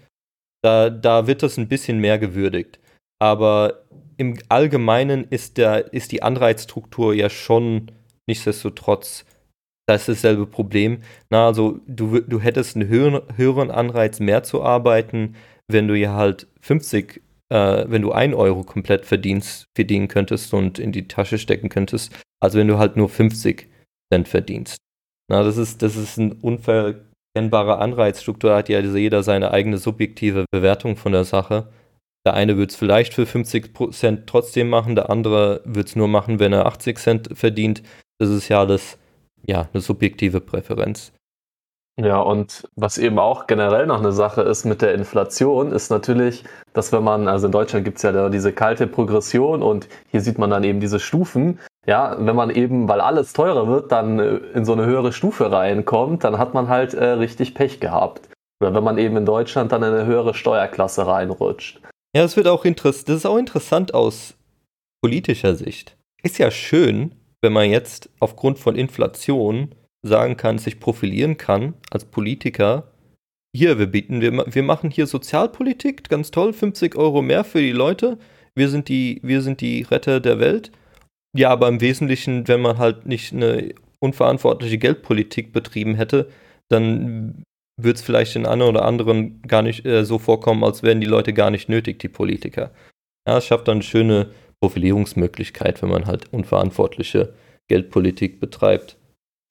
Da, 0.63 0.89
da 0.89 1.27
wird 1.27 1.43
das 1.43 1.57
ein 1.57 1.67
bisschen 1.67 1.99
mehr 1.99 2.17
gewürdigt. 2.17 2.79
Aber 3.19 3.85
im 4.17 4.37
Allgemeinen 4.49 5.25
ist, 5.25 5.57
der, 5.57 5.93
ist 5.93 6.11
die 6.11 6.23
Anreizstruktur 6.23 7.13
ja 7.13 7.29
schon 7.29 7.91
Nichtsdestotrotz, 8.27 9.25
das 9.87 10.07
ist 10.09 10.23
dasselbe 10.23 10.47
Problem. 10.47 11.01
Na, 11.29 11.47
also 11.47 11.79
du, 11.87 12.19
du 12.21 12.39
hättest 12.39 12.75
einen 12.75 12.87
höheren, 12.87 13.21
höheren 13.35 13.71
Anreiz, 13.71 14.19
mehr 14.19 14.43
zu 14.43 14.63
arbeiten, 14.63 15.35
wenn 15.67 15.87
du 15.87 15.95
ja 15.95 16.13
halt 16.13 16.47
50, 16.61 17.21
äh, 17.49 17.85
wenn 17.87 18.01
du 18.01 18.11
1 18.11 18.35
Euro 18.35 18.63
komplett 18.63 19.05
verdienst, 19.05 19.67
verdienen 19.75 20.07
könntest 20.07 20.53
und 20.53 20.79
in 20.79 20.91
die 20.91 21.07
Tasche 21.07 21.37
stecken 21.37 21.69
könntest, 21.69 22.11
als 22.39 22.55
wenn 22.55 22.67
du 22.67 22.77
halt 22.77 22.97
nur 22.97 23.09
50 23.09 23.67
Cent 24.11 24.27
verdienst. 24.27 24.77
Na, 25.29 25.43
das 25.43 25.57
ist, 25.57 25.81
das 25.81 25.95
ist 25.95 26.17
ein 26.17 26.33
unverkennbarer 26.33 27.79
Anreizstruktur, 27.79 28.51
da 28.51 28.57
hat 28.57 28.69
ja 28.69 28.79
jeder 28.79 29.23
seine 29.23 29.51
eigene 29.51 29.77
subjektive 29.77 30.45
Bewertung 30.51 30.97
von 30.97 31.11
der 31.11 31.23
Sache. 31.23 31.71
Der 32.25 32.33
eine 32.33 32.57
wird 32.57 32.71
es 32.71 32.75
vielleicht 32.75 33.13
für 33.13 33.27
50 33.27 33.71
Cent 33.91 34.27
trotzdem 34.27 34.69
machen, 34.69 34.95
der 34.95 35.11
andere 35.11 35.61
wird 35.63 35.89
es 35.89 35.95
nur 35.95 36.07
machen, 36.07 36.39
wenn 36.39 36.53
er 36.53 36.65
80 36.65 36.97
Cent 36.97 37.29
verdient 37.37 37.83
das 38.19 38.29
ist 38.29 38.49
ja 38.49 38.59
alles 38.59 38.97
ja, 39.45 39.67
eine 39.71 39.81
subjektive 39.81 40.41
Präferenz. 40.41 41.11
Ja, 41.97 42.19
und 42.19 42.67
was 42.75 42.97
eben 42.97 43.19
auch 43.19 43.47
generell 43.47 43.87
noch 43.87 43.99
eine 43.99 44.11
Sache 44.11 44.41
ist 44.41 44.65
mit 44.65 44.81
der 44.81 44.93
Inflation, 44.93 45.71
ist 45.71 45.89
natürlich, 45.89 46.43
dass 46.73 46.91
wenn 46.91 47.03
man, 47.03 47.29
also 47.29 47.45
in 47.45 47.53
Deutschland 47.53 47.85
gibt 47.85 47.97
es 47.97 48.03
ja 48.03 48.27
diese 48.27 48.51
kalte 48.51 48.85
Progression 48.85 49.63
und 49.63 49.87
hier 50.11 50.19
sieht 50.19 50.37
man 50.37 50.49
dann 50.49 50.65
eben 50.65 50.81
diese 50.81 50.99
Stufen. 50.99 51.59
Ja, 51.87 52.17
wenn 52.19 52.35
man 52.35 52.49
eben, 52.49 52.89
weil 52.89 52.99
alles 52.99 53.31
teurer 53.31 53.67
wird, 53.67 53.91
dann 53.93 54.19
äh, 54.19 54.35
in 54.53 54.65
so 54.65 54.73
eine 54.73 54.85
höhere 54.85 55.13
Stufe 55.13 55.51
reinkommt, 55.51 56.23
dann 56.23 56.37
hat 56.37 56.53
man 56.53 56.67
halt 56.67 56.93
äh, 56.93 57.05
richtig 57.11 57.53
Pech 57.53 57.79
gehabt. 57.79 58.27
Oder 58.59 58.73
wenn 58.73 58.83
man 58.83 58.97
eben 58.97 59.15
in 59.15 59.25
Deutschland 59.25 59.71
dann 59.71 59.83
in 59.83 59.93
eine 59.93 60.05
höhere 60.05 60.33
Steuerklasse 60.33 61.07
reinrutscht. 61.07 61.79
Ja, 62.13 62.23
das 62.23 62.35
wird 62.35 62.47
auch 62.47 62.65
interessant. 62.65 63.07
Das 63.09 63.17
ist 63.17 63.25
auch 63.25 63.37
interessant 63.37 63.93
aus 63.93 64.35
politischer 65.01 65.55
Sicht. 65.55 65.95
Ist 66.23 66.39
ja 66.39 66.49
schön, 66.51 67.13
wenn 67.45 67.53
man 67.53 67.69
jetzt 67.69 68.09
aufgrund 68.19 68.57
von 68.57 68.75
Inflation 68.75 69.75
sagen 70.01 70.35
kann, 70.35 70.57
sich 70.57 70.79
profilieren 70.79 71.37
kann 71.37 71.75
als 71.91 72.03
Politiker. 72.03 72.91
Hier, 73.55 73.77
wir 73.77 73.85
bieten, 73.85 74.19
wir, 74.19 74.31
wir 74.51 74.63
machen 74.63 74.89
hier 74.89 75.05
Sozialpolitik, 75.05 76.09
ganz 76.09 76.31
toll, 76.31 76.53
50 76.53 76.95
Euro 76.95 77.21
mehr 77.21 77.43
für 77.43 77.61
die 77.61 77.71
Leute. 77.71 78.17
Wir 78.55 78.69
sind 78.69 78.89
die, 78.89 79.19
wir 79.21 79.43
sind 79.43 79.61
die 79.61 79.83
Retter 79.83 80.19
der 80.19 80.39
Welt. 80.39 80.71
Ja, 81.37 81.51
aber 81.51 81.67
im 81.67 81.81
Wesentlichen, 81.81 82.47
wenn 82.47 82.61
man 82.61 82.79
halt 82.79 83.05
nicht 83.05 83.31
eine 83.31 83.75
unverantwortliche 83.99 84.79
Geldpolitik 84.79 85.53
betrieben 85.53 85.93
hätte, 85.93 86.27
dann 86.69 87.43
würde 87.79 87.97
es 87.97 88.01
vielleicht 88.01 88.33
den 88.33 88.47
einen 88.47 88.63
oder 88.63 88.85
anderen 88.85 89.39
gar 89.43 89.61
nicht 89.61 89.85
äh, 89.85 90.03
so 90.03 90.17
vorkommen, 90.17 90.63
als 90.63 90.81
wären 90.81 90.99
die 90.99 91.05
Leute 91.05 91.31
gar 91.31 91.51
nicht 91.51 91.69
nötig, 91.69 91.99
die 91.99 92.09
Politiker. 92.09 92.71
Ja, 93.27 93.37
es 93.37 93.45
schafft 93.45 93.67
dann 93.67 93.83
schöne 93.83 94.31
Profilierungsmöglichkeit, 94.59 95.81
wenn 95.81 95.89
man 95.89 96.05
halt 96.05 96.31
unverantwortliche 96.33 97.33
Geldpolitik 97.67 98.39
betreibt. 98.39 98.97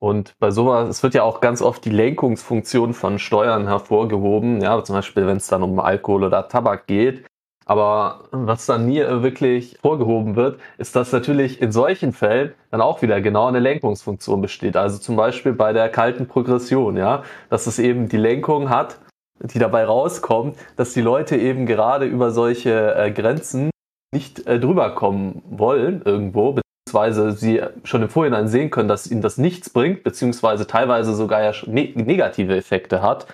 Und 0.01 0.35
bei 0.39 0.51
sowas, 0.51 0.89
es 0.89 1.03
wird 1.03 1.15
ja 1.15 1.23
auch 1.23 1.41
ganz 1.41 1.63
oft 1.63 1.85
die 1.85 1.91
Lenkungsfunktion 1.91 2.93
von 2.93 3.19
Steuern 3.19 3.67
hervorgehoben, 3.67 4.61
ja, 4.61 4.83
zum 4.85 4.97
Beispiel, 4.97 5.27
wenn 5.27 5.39
es 5.39 5.47
dann 5.47 5.63
um 5.63 5.81
Alkohol 5.81 6.25
oder 6.25 6.49
Tabak 6.49 6.87
geht. 6.87 7.25
Aber 7.67 8.29
was 8.31 8.67
dann 8.67 8.87
nie 8.87 9.01
wirklich 9.01 9.79
vorgehoben 9.81 10.37
wird, 10.37 10.61
ist, 10.77 10.95
dass 10.97 11.13
natürlich 11.13 11.63
in 11.63 11.73
solchen 11.73 12.13
Fällen 12.13 12.53
dann 12.71 12.83
auch 12.83 13.01
wieder 13.01 13.23
genau 13.23 13.47
eine 13.47 13.61
Lenkungsfunktion 13.61 14.43
besteht. 14.43 14.77
Also 14.77 14.99
zum 14.99 15.17
Beispiel 15.17 15.55
bei 15.55 15.73
der 15.73 15.89
kalten 15.89 16.29
Progression, 16.29 16.99
ja, 16.99 17.23
dass 17.49 17.67
es 17.67 17.79
eben 17.79 18.09
die 18.09 18.19
Lenkung 18.19 18.69
hat, 18.69 18.99
die 19.41 19.59
dabei 19.59 19.85
rauskommt, 19.85 20.57
dass 20.77 20.93
die 20.93 21.01
Leute 21.01 21.37
eben 21.37 21.65
gerade 21.65 22.05
über 22.05 22.31
solche 22.31 22.95
äh, 22.95 23.11
Grenzen 23.11 23.71
nicht 24.15 24.47
äh, 24.47 24.59
drüber 24.59 24.95
kommen 24.95 25.43
wollen 25.51 26.01
irgendwo, 26.05 26.53
beziehungsweise 26.53 27.33
sie 27.33 27.61
schon 27.83 28.03
im 28.03 28.09
Vorhinein 28.09 28.49
sehen 28.49 28.71
können, 28.71 28.89
dass 28.89 29.11
ihnen 29.11 29.21
das 29.21 29.37
nichts 29.37 29.69
bringt, 29.69 30.05
beziehungsweise 30.05 30.67
teilweise 30.67 31.15
sogar 31.15 31.43
ja 31.43 31.53
ne 31.67 31.93
negative 31.95 32.57
Effekte 32.57 33.03
hat. 33.03 33.27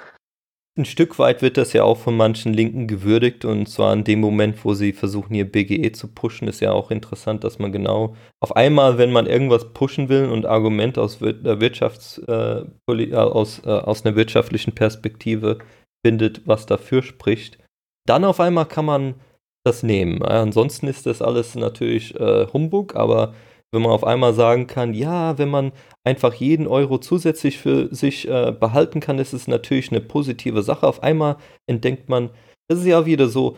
Ein 0.78 0.84
Stück 0.84 1.18
weit 1.18 1.42
wird 1.42 1.56
das 1.56 1.72
ja 1.72 1.82
auch 1.82 1.98
von 1.98 2.16
manchen 2.16 2.54
Linken 2.54 2.86
gewürdigt 2.86 3.44
und 3.44 3.68
zwar 3.68 3.92
in 3.92 4.04
dem 4.04 4.20
Moment, 4.20 4.64
wo 4.64 4.72
sie 4.72 4.92
versuchen, 4.92 5.34
ihr 5.34 5.50
BGE 5.50 5.92
zu 5.92 6.08
pushen, 6.08 6.48
ist 6.48 6.60
ja 6.60 6.72
auch 6.72 6.90
interessant, 6.90 7.44
dass 7.44 7.58
man 7.58 7.70
genau 7.70 8.16
auf 8.40 8.56
einmal, 8.56 8.96
wenn 8.96 9.12
man 9.12 9.26
irgendwas 9.26 9.72
pushen 9.74 10.08
will 10.08 10.26
und 10.26 10.46
Argument 10.46 10.96
aus, 10.96 11.18
der 11.18 11.60
Wirtschafts, 11.60 12.18
äh, 12.26 12.62
äh, 12.88 13.14
aus, 13.14 13.60
äh, 13.66 13.68
aus 13.68 14.06
einer 14.06 14.16
wirtschaftlichen 14.16 14.72
Perspektive 14.72 15.58
findet, 16.06 16.46
was 16.46 16.66
dafür 16.66 17.02
spricht, 17.02 17.58
dann 18.06 18.24
auf 18.24 18.40
einmal 18.40 18.66
kann 18.66 18.86
man 18.86 19.14
das 19.64 19.82
nehmen. 19.82 20.22
ansonsten 20.22 20.86
ist 20.88 21.06
das 21.06 21.20
alles 21.20 21.54
natürlich 21.54 22.14
äh, 22.18 22.46
Humbug, 22.52 22.96
aber 22.96 23.34
wenn 23.72 23.82
man 23.82 23.92
auf 23.92 24.04
einmal 24.04 24.34
sagen 24.34 24.66
kann, 24.66 24.94
ja, 24.94 25.38
wenn 25.38 25.48
man 25.48 25.72
einfach 26.04 26.34
jeden 26.34 26.66
Euro 26.66 26.98
zusätzlich 26.98 27.58
für 27.58 27.94
sich 27.94 28.26
äh, 28.28 28.52
behalten 28.52 29.00
kann, 29.00 29.18
ist 29.18 29.32
es 29.32 29.46
natürlich 29.46 29.90
eine 29.90 30.00
positive 30.00 30.62
Sache. 30.62 30.86
Auf 30.86 31.02
einmal 31.02 31.36
entdeckt 31.68 32.08
man, 32.08 32.30
das 32.68 32.80
ist 32.80 32.86
ja 32.86 33.06
wieder 33.06 33.28
so 33.28 33.56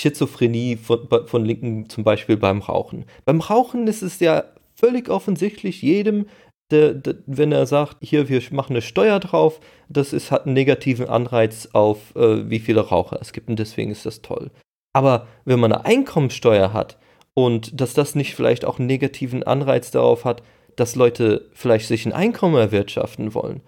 Schizophrenie 0.00 0.76
von, 0.76 1.08
von 1.26 1.44
Linken 1.44 1.88
zum 1.88 2.04
Beispiel 2.04 2.36
beim 2.36 2.62
Rauchen. 2.62 3.04
Beim 3.24 3.40
Rauchen 3.40 3.86
ist 3.86 4.02
es 4.02 4.18
ja 4.20 4.44
völlig 4.74 5.08
offensichtlich 5.08 5.82
jedem, 5.82 6.26
der, 6.70 6.94
der, 6.94 7.16
wenn 7.26 7.52
er 7.52 7.66
sagt, 7.66 7.98
hier, 8.00 8.28
wir 8.28 8.42
machen 8.50 8.72
eine 8.72 8.82
Steuer 8.82 9.20
drauf, 9.20 9.60
das 9.88 10.12
ist, 10.12 10.30
hat 10.30 10.46
einen 10.46 10.54
negativen 10.54 11.08
Anreiz 11.08 11.68
auf, 11.72 12.16
äh, 12.16 12.48
wie 12.48 12.58
viele 12.58 12.80
Raucher 12.80 13.18
es 13.20 13.32
gibt 13.32 13.48
und 13.48 13.58
deswegen 13.58 13.90
ist 13.90 14.06
das 14.06 14.22
toll. 14.22 14.50
Aber 14.94 15.26
wenn 15.44 15.60
man 15.60 15.72
eine 15.72 15.84
Einkommensteuer 15.84 16.72
hat 16.72 16.98
und 17.34 17.80
dass 17.80 17.94
das 17.94 18.14
nicht 18.14 18.34
vielleicht 18.34 18.64
auch 18.64 18.78
einen 18.78 18.86
negativen 18.86 19.42
Anreiz 19.42 19.90
darauf 19.90 20.24
hat, 20.24 20.42
dass 20.76 20.96
Leute 20.96 21.50
vielleicht 21.52 21.88
sich 21.88 22.06
ein 22.06 22.12
Einkommen 22.12 22.56
erwirtschaften 22.56 23.34
wollen, 23.34 23.60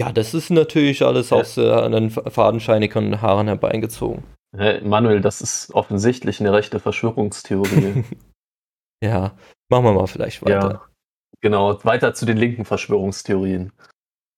ja, 0.00 0.12
das 0.12 0.34
ist 0.34 0.50
natürlich 0.50 1.02
alles 1.02 1.30
ja. 1.30 1.38
aus 1.38 1.56
äh, 1.56 1.72
einen 1.72 2.10
fadenscheinigen 2.10 3.22
Haaren 3.22 3.46
herbeigezogen. 3.46 4.24
Hey, 4.54 4.82
Manuel, 4.82 5.20
das 5.20 5.40
ist 5.40 5.74
offensichtlich 5.74 6.40
eine 6.40 6.52
rechte 6.52 6.80
Verschwörungstheorie. 6.80 8.04
ja, 9.02 9.32
machen 9.70 9.84
wir 9.84 9.92
mal 9.92 10.06
vielleicht 10.06 10.42
weiter. 10.42 10.70
Ja, 10.70 10.82
genau, 11.40 11.82
weiter 11.84 12.14
zu 12.14 12.26
den 12.26 12.36
linken 12.36 12.64
Verschwörungstheorien. 12.64 13.72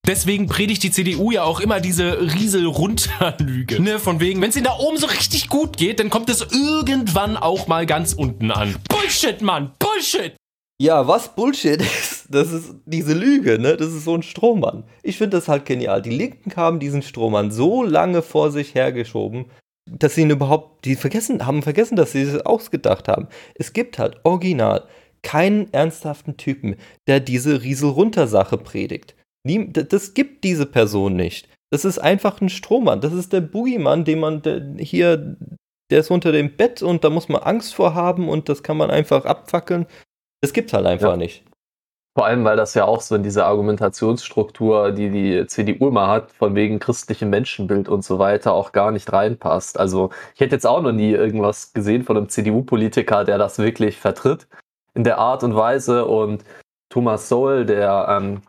Deswegen 0.09 0.47
predigt 0.47 0.83
die 0.85 0.91
CDU 0.91 1.33
ja 1.33 1.43
auch 1.43 1.61
immer 1.61 1.81
diese 1.81 2.19
Riesel-Runter-Lüge. 2.23 3.83
Ne, 3.83 3.99
von 3.99 4.21
wegen, 4.21 4.41
wenn 4.41 4.49
es 4.49 4.57
ihnen 4.57 4.65
da 4.65 4.79
oben 4.79 4.97
so 4.97 5.07
richtig 5.07 5.51
gut 5.51 5.77
geht, 5.77 6.01
dann 6.01 6.09
kommt 6.09 6.31
es 6.31 6.41
irgendwann 6.41 7.37
auch 7.37 7.67
mal 7.67 7.85
ganz 7.85 8.15
unten 8.15 8.51
an. 8.51 8.75
Bullshit, 8.89 9.43
Mann, 9.43 9.73
Bullshit! 9.79 10.35
Ja, 10.81 11.07
was 11.07 11.35
Bullshit 11.35 11.83
ist, 11.83 12.25
das 12.31 12.51
ist 12.53 12.77
diese 12.87 13.13
Lüge, 13.13 13.59
ne? 13.59 13.77
Das 13.77 13.93
ist 13.93 14.05
so 14.05 14.15
ein 14.15 14.23
Strohmann. 14.23 14.85
Ich 15.03 15.19
finde 15.19 15.37
das 15.37 15.47
halt 15.47 15.67
genial. 15.67 16.01
Die 16.01 16.09
Linken 16.09 16.57
haben 16.57 16.81
diesen 16.81 17.03
Strohmann 17.03 17.51
so 17.51 17.83
lange 17.83 18.23
vor 18.23 18.51
sich 18.51 18.75
hergeschoben, 18.75 19.51
dass 19.91 20.15
sie 20.15 20.23
ihn 20.23 20.31
überhaupt, 20.31 20.87
die 20.87 20.97
vergessen, 20.97 21.45
haben 21.45 21.63
vergessen, 21.63 21.97
dass 21.97 22.13
sie 22.13 22.23
es 22.23 22.41
ausgedacht 22.47 23.09
haben. 23.09 23.29
Es 23.57 23.75
gibt 23.75 23.99
halt 23.99 24.17
original 24.25 24.89
keinen 25.21 25.71
ernsthaften 25.75 26.39
Typen, 26.39 26.77
der 27.07 27.21
diese 27.21 27.63
Riesel-Runter-Sache 27.63 28.57
predigt. 28.57 29.15
Das 29.45 30.15
gibt 30.15 30.45
diese 30.45 30.67
Person 30.67 31.15
nicht. 31.15 31.49
Das 31.71 31.85
ist 31.85 31.99
einfach 31.99 32.41
ein 32.41 32.49
Strohmann. 32.49 33.01
Das 33.01 33.13
ist 33.13 33.33
der 33.33 33.41
Boogeymann, 33.41 34.05
den 34.05 34.21
man 34.21 34.43
der 34.43 34.63
hier, 34.79 35.37
der 35.91 36.01
ist 36.01 36.11
unter 36.11 36.33
dem 36.33 36.57
Bett 36.57 36.83
und 36.83 37.05
da 37.05 37.11
muss 37.11 37.29
man 37.29 37.43
Angst 37.43 37.75
vor 37.75 37.95
haben 37.95 38.29
und 38.29 38.49
das 38.49 38.63
kann 38.63 38.77
man 38.77 38.91
einfach 38.91 39.25
abfackeln. 39.25 39.87
Das 40.41 40.53
gibt 40.53 40.73
halt 40.73 40.87
einfach 40.87 41.11
ja. 41.11 41.17
nicht. 41.17 41.45
Vor 42.19 42.27
allem, 42.27 42.45
weil 42.45 42.57
das 42.57 42.75
ja 42.75 42.85
auch 42.85 43.01
so 43.01 43.15
in 43.15 43.23
diese 43.23 43.45
Argumentationsstruktur, 43.45 44.91
die 44.91 45.09
die 45.11 45.47
CDU 45.47 45.87
immer 45.87 46.09
hat, 46.09 46.33
von 46.33 46.57
wegen 46.57 46.81
christlichem 46.81 47.31
Menschenbild 47.31 47.89
und 47.89 48.03
so 48.03 48.19
weiter, 48.19 48.55
auch 48.55 48.73
gar 48.73 48.91
nicht 48.91 49.13
reinpasst. 49.13 49.79
Also 49.79 50.11
ich 50.35 50.41
hätte 50.41 50.57
jetzt 50.57 50.67
auch 50.67 50.83
noch 50.83 50.91
nie 50.91 51.13
irgendwas 51.13 51.73
gesehen 51.75 52.03
von 52.03 52.17
einem 52.17 52.29
CDU-Politiker, 52.29 53.25
der 53.25 53.39
das 53.39 53.59
wirklich 53.59 53.99
vertritt 53.99 54.49
in 54.95 55.05
der 55.05 55.19
Art 55.19 55.45
und 55.45 55.55
Weise. 55.55 56.07
Und 56.07 56.43
Thomas 56.89 57.29
Sowell, 57.29 57.65
der 57.67 58.09
ähm, 58.11 58.43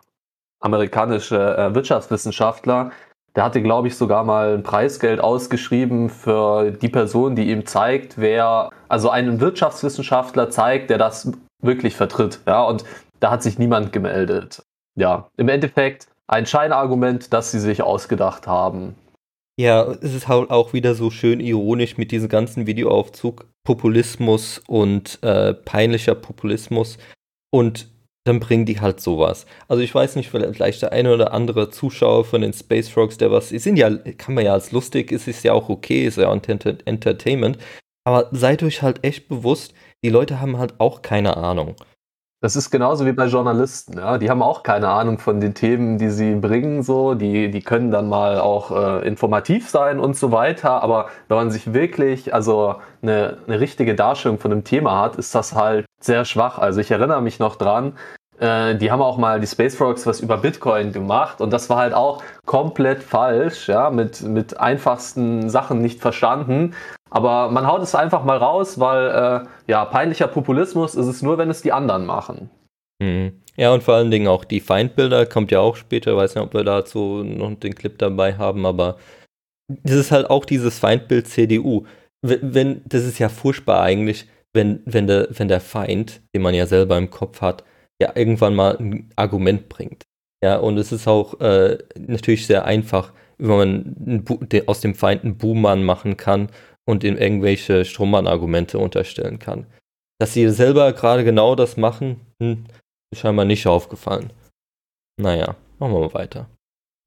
amerikanische 0.59 1.57
äh, 1.57 1.75
Wirtschaftswissenschaftler, 1.75 2.91
der 3.35 3.43
hatte, 3.43 3.61
glaube 3.61 3.87
ich, 3.87 3.95
sogar 3.95 4.23
mal 4.23 4.55
ein 4.55 4.63
Preisgeld 4.63 5.19
ausgeschrieben 5.19 6.09
für 6.09 6.71
die 6.71 6.89
Person, 6.89 7.35
die 7.35 7.51
ihm 7.51 7.65
zeigt, 7.65 8.17
wer, 8.17 8.69
also 8.87 9.09
einen 9.09 9.39
Wirtschaftswissenschaftler 9.39 10.49
zeigt, 10.49 10.89
der 10.89 10.97
das 10.97 11.31
wirklich 11.61 11.95
vertritt. 11.95 12.39
Ja, 12.47 12.63
und 12.63 12.83
da 13.19 13.31
hat 13.31 13.43
sich 13.43 13.59
niemand 13.59 13.91
gemeldet. 13.91 14.63
Ja, 14.95 15.29
im 15.37 15.49
Endeffekt 15.49 16.07
ein 16.27 16.45
Scheinargument, 16.45 17.31
das 17.33 17.51
sie 17.51 17.59
sich 17.59 17.81
ausgedacht 17.81 18.47
haben. 18.47 18.95
Ja, 19.59 19.91
es 20.01 20.13
ist 20.13 20.27
halt 20.27 20.51
auch 20.51 20.73
wieder 20.73 20.95
so 20.95 21.09
schön 21.09 21.39
ironisch 21.39 21.97
mit 21.97 22.11
diesem 22.11 22.29
ganzen 22.29 22.65
Videoaufzug 22.65 23.45
Populismus 23.65 24.61
und 24.67 25.21
äh, 25.21 25.53
peinlicher 25.53 26.15
Populismus. 26.15 26.97
Und 27.51 27.89
dann 28.29 28.39
bringen 28.39 28.65
die 28.65 28.79
halt 28.79 29.01
sowas. 29.01 29.45
Also 29.67 29.83
ich 29.83 29.93
weiß 29.93 30.15
nicht, 30.15 30.29
vielleicht 30.29 30.81
der 30.81 30.93
eine 30.93 31.13
oder 31.13 31.33
andere 31.33 31.69
Zuschauer 31.69 32.25
von 32.25 32.41
den 32.41 32.53
Space 32.53 32.87
Frogs, 32.87 33.17
der 33.17 33.31
was, 33.31 33.49
sind 33.49 33.75
ja, 33.77 33.89
kann 34.17 34.35
man 34.35 34.45
ja 34.45 34.53
als 34.53 34.71
lustig, 34.71 35.11
ist 35.11 35.27
es 35.27 35.43
ja 35.43 35.53
auch 35.53 35.67
okay, 35.69 36.05
ist 36.05 36.17
ja 36.17 36.31
Entertainment. 36.31 37.57
Aber 38.05 38.29
seid 38.31 38.63
euch 38.63 38.81
halt 38.81 39.03
echt 39.03 39.27
bewusst, 39.27 39.73
die 40.03 40.09
Leute 40.09 40.39
haben 40.39 40.57
halt 40.57 40.75
auch 40.79 41.01
keine 41.01 41.37
Ahnung. 41.37 41.75
Das 42.41 42.55
ist 42.55 42.71
genauso 42.71 43.05
wie 43.05 43.11
bei 43.11 43.25
Journalisten, 43.25 43.97
ja. 43.97 44.17
Die 44.17 44.29
haben 44.29 44.41
auch 44.41 44.63
keine 44.63 44.87
Ahnung 44.87 45.19
von 45.19 45.41
den 45.41 45.53
Themen, 45.53 45.97
die 45.97 46.09
sie 46.09 46.35
bringen, 46.35 46.83
so. 46.83 47.13
Die, 47.13 47.51
die 47.51 47.61
können 47.61 47.91
dann 47.91 48.07
mal 48.07 48.39
auch 48.39 48.71
äh, 48.71 49.05
informativ 49.05 49.69
sein 49.69 49.99
und 49.99 50.15
so 50.15 50.31
weiter. 50.31 50.81
Aber 50.81 51.09
wenn 51.27 51.35
man 51.35 51.51
sich 51.51 51.73
wirklich, 51.73 52.33
also 52.33 52.75
eine, 53.01 53.39
eine 53.45 53.59
richtige 53.59 53.93
Darstellung 53.93 54.39
von 54.39 54.53
einem 54.53 54.63
Thema 54.63 55.01
hat, 55.01 55.17
ist 55.17 55.35
das 55.35 55.53
halt 55.53 55.85
sehr 55.99 56.23
schwach. 56.23 56.59
Also 56.59 56.79
ich 56.79 56.91
erinnere 56.91 57.21
mich 57.21 57.39
noch 57.39 57.57
dran, 57.57 57.97
äh, 58.39 58.75
die 58.75 58.91
haben 58.91 59.01
auch 59.01 59.17
mal 59.17 59.39
die 59.39 59.47
Space 59.47 59.75
Frogs 59.75 60.05
was 60.05 60.21
über 60.21 60.37
Bitcoin 60.37 60.91
gemacht 60.91 61.41
und 61.41 61.51
das 61.51 61.69
war 61.69 61.77
halt 61.77 61.93
auch 61.93 62.23
komplett 62.45 63.03
falsch, 63.03 63.67
ja, 63.67 63.89
mit, 63.89 64.21
mit 64.21 64.59
einfachsten 64.59 65.49
Sachen 65.49 65.81
nicht 65.81 65.99
verstanden. 65.99 66.73
Aber 67.11 67.49
man 67.49 67.67
haut 67.67 67.81
es 67.81 67.95
einfach 67.95 68.23
mal 68.23 68.37
raus, 68.37 68.79
weil 68.79 69.09
äh, 69.09 69.47
ja, 69.67 69.83
peinlicher 69.85 70.27
Populismus 70.27 70.95
ist 70.95 71.07
es 71.07 71.21
nur, 71.21 71.37
wenn 71.37 71.49
es 71.49 71.61
die 71.61 71.71
anderen 71.71 72.05
machen. 72.05 72.49
Mhm. 73.01 73.33
Ja, 73.57 73.73
und 73.73 73.83
vor 73.83 73.95
allen 73.95 74.11
Dingen 74.11 74.27
auch 74.27 74.45
die 74.45 74.61
Feindbilder, 74.61 75.25
kommt 75.25 75.51
ja 75.51 75.59
auch 75.59 75.75
später, 75.75 76.15
weiß 76.15 76.35
nicht, 76.35 76.43
ob 76.43 76.53
wir 76.53 76.63
dazu 76.63 77.23
noch 77.23 77.53
den 77.55 77.75
Clip 77.75 77.97
dabei 77.97 78.37
haben, 78.37 78.65
aber 78.65 78.97
das 79.67 79.95
ist 79.95 80.11
halt 80.11 80.29
auch 80.29 80.45
dieses 80.45 80.79
Feindbild 80.79 81.27
CDU. 81.27 81.85
Wenn, 82.21 82.81
das 82.85 83.03
ist 83.03 83.19
ja 83.19 83.27
furchtbar 83.27 83.81
eigentlich, 83.81 84.27
wenn, 84.53 84.81
wenn, 84.85 85.07
der, 85.07 85.27
wenn 85.31 85.47
der 85.47 85.61
Feind, 85.61 86.21
den 86.33 86.41
man 86.41 86.53
ja 86.53 86.65
selber 86.65 86.97
im 86.97 87.09
Kopf 87.09 87.41
hat, 87.41 87.63
ja 88.01 88.11
irgendwann 88.15 88.55
mal 88.55 88.77
ein 88.77 89.09
Argument 89.15 89.69
bringt. 89.69 90.03
Ja, 90.43 90.57
und 90.57 90.77
es 90.77 90.91
ist 90.91 91.07
auch 91.07 91.39
äh, 91.41 91.77
natürlich 91.97 92.47
sehr 92.47 92.65
einfach, 92.65 93.13
wenn 93.37 93.57
man 93.57 94.25
aus 94.67 94.81
dem 94.81 94.95
Feind 94.95 95.23
einen 95.23 95.37
Buhmann 95.37 95.83
machen 95.83 96.17
kann 96.17 96.49
und 96.87 97.03
ihm 97.03 97.17
irgendwelche 97.17 97.85
Strohmann-Argumente 97.85 98.79
unterstellen 98.79 99.39
kann. 99.39 99.65
Dass 100.19 100.33
sie 100.33 100.49
selber 100.49 100.91
gerade 100.93 101.23
genau 101.23 101.55
das 101.55 101.77
machen, 101.77 102.21
hm, 102.41 102.65
ist 103.13 103.21
scheinbar 103.21 103.45
nicht 103.45 103.67
aufgefallen. 103.67 104.31
Naja, 105.19 105.55
machen 105.77 105.93
wir 105.93 105.99
mal 105.99 106.13
weiter. 106.13 106.49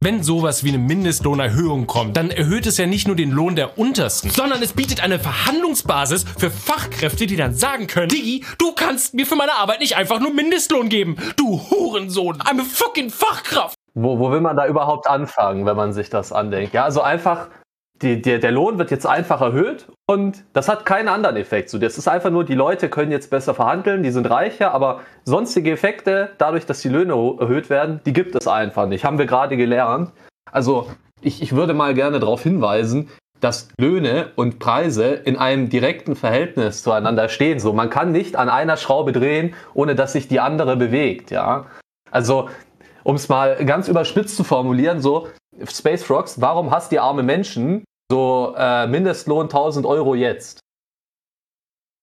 Wenn 0.05 0.25
sowas 0.25 0.65
wie 0.65 0.71
eine 0.71 0.79
Mindestlohnerhöhung 0.79 1.87
kommt, 1.87 2.17
dann 2.17 2.33
erhöht 2.33 2.67
es 2.67 2.77
ja 2.77 2.87
nicht 2.87 3.07
nur 3.07 3.15
den 3.15 3.31
Lohn 3.31 3.55
der 3.55 3.79
Untersten, 3.79 4.31
sondern 4.31 4.61
es 4.61 4.73
bietet 4.73 5.01
eine 5.01 5.21
Verhandlungsbasis 5.21 6.25
für 6.37 6.51
Fachkräfte, 6.51 7.29
die 7.29 7.37
dann 7.37 7.55
sagen 7.55 7.87
können, 7.87 8.09
Digi, 8.09 8.45
du 8.59 8.73
kannst 8.73 9.15
mir 9.15 9.27
für 9.27 9.37
meine 9.37 9.53
Arbeit 9.53 9.79
nicht 9.79 9.97
einfach 9.97 10.19
nur 10.19 10.35
Mindestlohn 10.35 10.89
geben. 10.89 11.19
Du 11.37 11.61
Hurensohn, 11.71 12.39
I'm 12.39 12.61
a 12.61 12.65
fucking 12.65 13.11
Fachkraft. 13.11 13.77
Wo, 13.95 14.19
wo 14.19 14.33
will 14.33 14.41
man 14.41 14.57
da 14.57 14.67
überhaupt 14.67 15.07
anfangen, 15.07 15.67
wenn 15.67 15.77
man 15.77 15.93
sich 15.93 16.11
das 16.11 16.33
andenkt? 16.33 16.75
Ja, 16.75 16.83
also 16.83 17.01
einfach 17.01 17.47
die, 18.03 18.21
der, 18.21 18.39
der 18.39 18.53
Lohn 18.53 18.79
wird 18.79 18.91
jetzt 18.91 19.07
einfach 19.07 19.41
erhöht 19.41 19.87
und 20.07 20.45
das 20.53 20.69
hat 20.69 20.85
keinen 20.85 21.09
anderen 21.09 21.37
Effekt. 21.37 21.71
So, 21.71 21.79
das 21.79 21.99
ist 21.99 22.09
einfach 22.09 22.31
nur, 22.31 22.45
die 22.45 22.55
Leute 22.55 22.89
können 22.89 23.13
jetzt 23.13 23.31
besser 23.31 23.55
verhandeln, 23.55 24.03
die 24.03 24.11
sind 24.11 24.29
reicher, 24.29 24.73
aber 24.73 25.01
sonstige 25.25 25.71
Effekte, 25.71 26.31
dadurch, 26.39 26.67
dass 26.67 26.81
die 26.81 26.89
Löhne 26.89 27.15
erhöht 27.41 27.71
werden, 27.71 28.01
die 28.05 28.13
gibt 28.13 28.35
es 28.35 28.47
einfach 28.47 28.87
nicht. 28.87 29.05
Haben 29.05 29.19
wir 29.19 29.27
gerade 29.27 29.57
gelernt. 29.57 30.11
Also 30.51 30.89
ich, 31.21 31.43
ich 31.43 31.55
würde 31.55 31.75
mal 31.75 31.95
gerne 31.95 32.21
darauf 32.21 32.43
hinweisen, 32.43 33.09
dass 33.41 33.69
Löhne 33.79 34.31
und 34.37 34.59
Preise 34.59 35.15
in 35.15 35.37
einem 35.37 35.69
direkten 35.69 36.15
Verhältnis 36.15 36.83
zueinander 36.83 37.29
stehen. 37.29 37.59
So, 37.59 37.73
man 37.73 37.91
kann 37.91 38.13
nicht 38.13 38.37
an 38.37 38.49
einer 38.49 38.77
Schraube 38.77 39.13
drehen, 39.13 39.55
ohne 39.75 39.95
dass 39.95 40.13
sich 40.13 40.29
die 40.29 40.41
andere 40.41 40.77
bewegt. 40.77 41.31
Ja, 41.31 41.67
also 42.11 42.49
um 43.05 43.17
es 43.17 43.29
mal 43.29 43.57
ganz 43.65 43.89
überspitzt 43.89 44.37
zu 44.37 44.45
formulieren, 44.45 45.01
so 45.01 45.29
Space 45.67 46.05
Frogs, 46.05 46.41
warum 46.41 46.71
hasst 46.71 46.93
ihr 46.93 47.03
arme 47.03 47.23
Menschen? 47.23 47.85
So 48.13 48.53
äh, 48.59 48.87
Mindestlohn 48.89 49.45
1000 49.45 49.87
Euro 49.87 50.15
jetzt. 50.15 50.61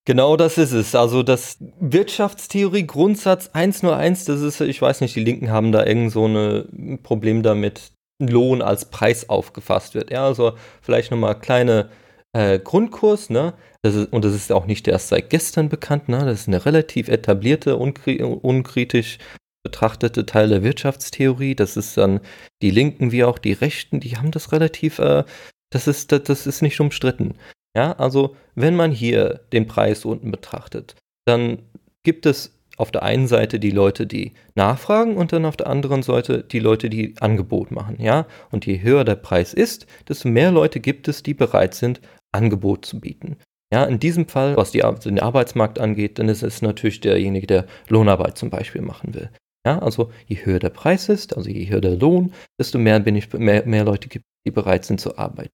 Genau 0.07 0.37
das 0.37 0.57
ist 0.57 0.71
es. 0.71 0.95
Also 0.95 1.21
das 1.21 1.57
Wirtschaftstheorie 1.79 2.87
Grundsatz 2.87 3.51
101, 3.53 4.25
das 4.25 4.41
ist, 4.41 4.59
ich 4.59 4.81
weiß 4.81 5.01
nicht, 5.01 5.15
die 5.15 5.23
Linken 5.23 5.51
haben 5.51 5.71
da 5.71 5.85
irgend 5.85 6.11
so 6.11 6.25
ein 6.25 6.97
Problem 7.03 7.43
damit, 7.43 7.91
Lohn 8.19 8.63
als 8.63 8.85
Preis 8.85 9.29
aufgefasst 9.29 9.93
wird. 9.93 10.09
Ja, 10.09 10.25
also 10.25 10.53
vielleicht 10.81 11.11
nochmal 11.11 11.37
kleine 11.39 11.91
äh, 12.33 12.57
Grundkurs, 12.57 13.29
ne? 13.29 13.53
Das 13.83 13.93
ist, 13.93 14.11
und 14.11 14.25
das 14.25 14.33
ist 14.33 14.51
auch 14.51 14.65
nicht 14.65 14.87
erst 14.87 15.09
seit 15.09 15.29
gestern 15.29 15.69
bekannt, 15.69 16.09
ne? 16.09 16.25
Das 16.25 16.39
ist 16.39 16.47
eine 16.47 16.65
relativ 16.65 17.07
etablierte, 17.07 17.77
unkri 17.77 18.23
unkritisch 18.23 19.19
betrachtete 19.63 20.25
Teil 20.25 20.49
der 20.49 20.63
Wirtschaftstheorie. 20.63 21.53
Das 21.53 21.77
ist 21.77 21.97
dann 21.97 22.19
die 22.63 22.71
Linken 22.71 23.11
wie 23.11 23.25
auch 23.25 23.37
die 23.37 23.53
Rechten, 23.53 23.99
die 23.99 24.17
haben 24.17 24.31
das 24.31 24.51
relativ 24.53 24.97
äh, 24.97 25.23
das 25.71 25.87
ist, 25.87 26.11
das, 26.11 26.23
das 26.23 26.47
ist 26.47 26.61
nicht 26.61 26.79
umstritten. 26.79 27.35
Ja, 27.75 27.93
also 27.93 28.35
wenn 28.55 28.75
man 28.75 28.91
hier 28.91 29.41
den 29.53 29.67
Preis 29.67 30.03
unten 30.05 30.31
betrachtet, 30.31 30.95
dann 31.25 31.59
gibt 32.03 32.25
es 32.25 32.55
auf 32.77 32.91
der 32.91 33.03
einen 33.03 33.27
Seite 33.27 33.59
die 33.59 33.71
Leute, 33.71 34.07
die 34.07 34.33
nachfragen 34.55 35.17
und 35.17 35.33
dann 35.33 35.45
auf 35.45 35.57
der 35.57 35.67
anderen 35.67 36.01
Seite 36.01 36.43
die 36.43 36.59
Leute, 36.59 36.89
die 36.89 37.13
Angebot 37.19 37.71
machen, 37.71 37.97
ja? 37.99 38.25
Und 38.51 38.65
je 38.65 38.81
höher 38.81 39.03
der 39.03 39.15
Preis 39.15 39.53
ist, 39.53 39.85
desto 40.07 40.29
mehr 40.29 40.51
Leute 40.51 40.79
gibt 40.79 41.07
es, 41.09 41.21
die 41.21 41.33
bereit 41.33 41.73
sind, 41.73 41.99
Angebot 42.31 42.85
zu 42.85 42.99
bieten. 42.99 43.37
Ja, 43.71 43.83
in 43.83 43.99
diesem 43.99 44.27
Fall, 44.27 44.57
was 44.57 44.71
die, 44.71 44.79
den 44.79 45.19
Arbeitsmarkt 45.19 45.77
angeht, 45.77 46.17
dann 46.17 46.29
ist 46.29 46.41
es 46.41 46.61
natürlich 46.61 47.01
derjenige, 47.01 47.47
der 47.47 47.65
Lohnarbeit 47.89 48.37
zum 48.37 48.49
Beispiel 48.49 48.81
machen 48.81 49.13
will. 49.13 49.29
Ja, 49.65 49.79
also 49.79 50.11
je 50.25 50.37
höher 50.37 50.59
der 50.59 50.69
Preis 50.69 51.09
ist, 51.09 51.35
also 51.35 51.49
je 51.49 51.69
höher 51.69 51.81
der 51.81 51.97
Lohn, 51.97 52.33
desto 52.57 52.79
mehr, 52.79 52.99
bin 53.01 53.15
ich, 53.15 53.31
mehr, 53.33 53.65
mehr 53.65 53.83
Leute 53.83 54.07
gibt, 54.07 54.25
die 54.47 54.51
bereit 54.51 54.85
sind 54.85 55.01
zu 55.01 55.17
arbeiten. 55.17 55.51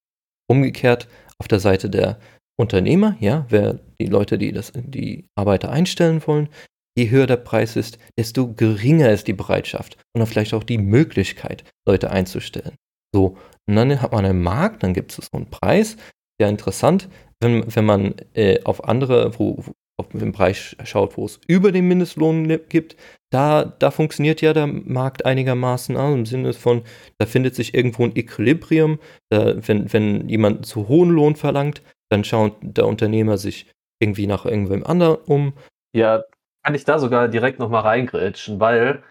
Umgekehrt 0.48 1.08
auf 1.38 1.48
der 1.48 1.60
Seite 1.60 1.90
der 1.90 2.18
Unternehmer, 2.58 3.16
ja, 3.20 3.46
wer 3.48 3.80
die 4.00 4.06
Leute, 4.06 4.38
die 4.38 4.52
das, 4.52 4.72
die 4.74 5.26
Arbeiter 5.34 5.70
einstellen 5.70 6.22
wollen, 6.26 6.48
je 6.96 7.10
höher 7.10 7.26
der 7.26 7.36
Preis 7.36 7.76
ist, 7.76 7.98
desto 8.18 8.52
geringer 8.54 9.10
ist 9.10 9.26
die 9.26 9.34
Bereitschaft 9.34 9.98
und 10.14 10.26
vielleicht 10.26 10.54
auch 10.54 10.64
die 10.64 10.78
Möglichkeit, 10.78 11.64
Leute 11.86 12.10
einzustellen. 12.10 12.74
So, 13.14 13.36
und 13.68 13.76
dann 13.76 14.00
hat 14.00 14.12
man 14.12 14.24
einen 14.24 14.42
Markt, 14.42 14.82
dann 14.82 14.94
gibt 14.94 15.12
es 15.18 15.26
so 15.26 15.36
einen 15.36 15.50
Preis. 15.50 15.96
Ja, 16.40 16.48
interessant, 16.48 17.08
wenn, 17.40 17.64
wenn 17.74 17.84
man 17.84 18.14
äh, 18.34 18.62
auf 18.64 18.84
andere, 18.84 19.38
wo, 19.38 19.62
wo 19.98 20.04
auf 20.04 20.08
den 20.12 20.32
Preis 20.32 20.76
schaut, 20.84 21.16
wo 21.16 21.24
es 21.24 21.40
über 21.46 21.72
den 21.72 21.88
Mindestlohn 21.88 22.48
gibt, 22.68 22.96
da, 23.30 23.64
da 23.64 23.90
funktioniert 23.90 24.40
ja 24.40 24.52
der 24.52 24.66
Markt 24.66 25.24
einigermaßen 25.24 25.96
also 25.96 26.14
im 26.14 26.26
Sinne 26.26 26.52
von, 26.52 26.82
da 27.18 27.26
findet 27.26 27.54
sich 27.54 27.74
irgendwo 27.74 28.04
ein 28.04 28.16
Equilibrium. 28.16 28.98
Da, 29.30 29.56
wenn, 29.66 29.92
wenn 29.92 30.28
jemand 30.28 30.66
zu 30.66 30.88
hohen 30.88 31.10
Lohn 31.10 31.36
verlangt, 31.36 31.82
dann 32.10 32.24
schaut 32.24 32.56
der 32.60 32.86
Unternehmer 32.86 33.38
sich 33.38 33.70
irgendwie 34.00 34.26
nach 34.26 34.44
irgendwem 34.44 34.84
anderen 34.84 35.16
um. 35.26 35.52
Ja, 35.94 36.24
kann 36.62 36.74
ich 36.74 36.84
da 36.84 36.98
sogar 36.98 37.28
direkt 37.28 37.58
nochmal 37.58 37.82
reingrätschen, 37.82 38.60
weil 38.60 39.02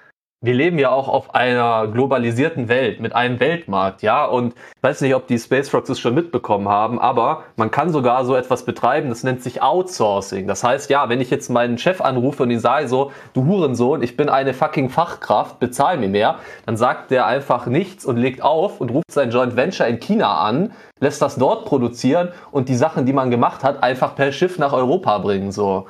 wir 0.41 0.53
leben 0.53 0.77
ja 0.77 0.91
auch 0.91 1.07
auf 1.07 1.33
einer 1.33 1.87
globalisierten 1.87 2.67
Welt 2.67 2.99
mit 2.99 3.15
einem 3.15 3.39
Weltmarkt, 3.39 4.01
ja. 4.03 4.25
Und 4.25 4.53
ich 4.53 4.83
weiß 4.83 5.01
nicht, 5.01 5.15
ob 5.15 5.27
die 5.27 5.39
Space 5.39 5.69
Frogs 5.69 5.89
es 5.89 5.99
schon 5.99 6.13
mitbekommen 6.13 6.69
haben, 6.69 6.99
aber 6.99 7.43
man 7.55 7.71
kann 7.71 7.91
sogar 7.91 8.25
so 8.25 8.35
etwas 8.35 8.63
betreiben, 8.63 9.09
das 9.09 9.23
nennt 9.23 9.41
sich 9.41 9.61
Outsourcing. 9.61 10.47
Das 10.47 10.63
heißt, 10.63 10.89
ja, 10.89 11.09
wenn 11.09 11.19
ich 11.19 11.29
jetzt 11.29 11.49
meinen 11.49 11.77
Chef 11.77 12.01
anrufe 12.01 12.43
und 12.43 12.51
ihn 12.51 12.59
sage 12.59 12.87
so, 12.87 13.11
du 13.33 13.45
Hurensohn, 13.45 14.03
ich 14.03 14.15
bin 14.15 14.29
eine 14.29 14.53
fucking 14.53 14.89
Fachkraft, 14.89 15.59
bezahl 15.59 15.97
mir 15.97 16.09
mehr, 16.09 16.35
dann 16.65 16.77
sagt 16.77 17.11
der 17.11 17.25
einfach 17.25 17.65
nichts 17.65 18.05
und 18.05 18.17
legt 18.17 18.41
auf 18.43 18.79
und 18.79 18.91
ruft 18.91 19.11
sein 19.11 19.31
Joint 19.31 19.55
Venture 19.55 19.87
in 19.87 19.99
China 19.99 20.39
an, 20.39 20.73
lässt 20.99 21.21
das 21.21 21.35
dort 21.35 21.65
produzieren 21.65 22.29
und 22.51 22.69
die 22.69 22.75
Sachen, 22.75 23.05
die 23.05 23.13
man 23.13 23.31
gemacht 23.31 23.63
hat, 23.63 23.81
einfach 23.81 24.15
per 24.15 24.31
Schiff 24.31 24.59
nach 24.59 24.73
Europa 24.73 25.17
bringen, 25.17 25.51
so. 25.51 25.87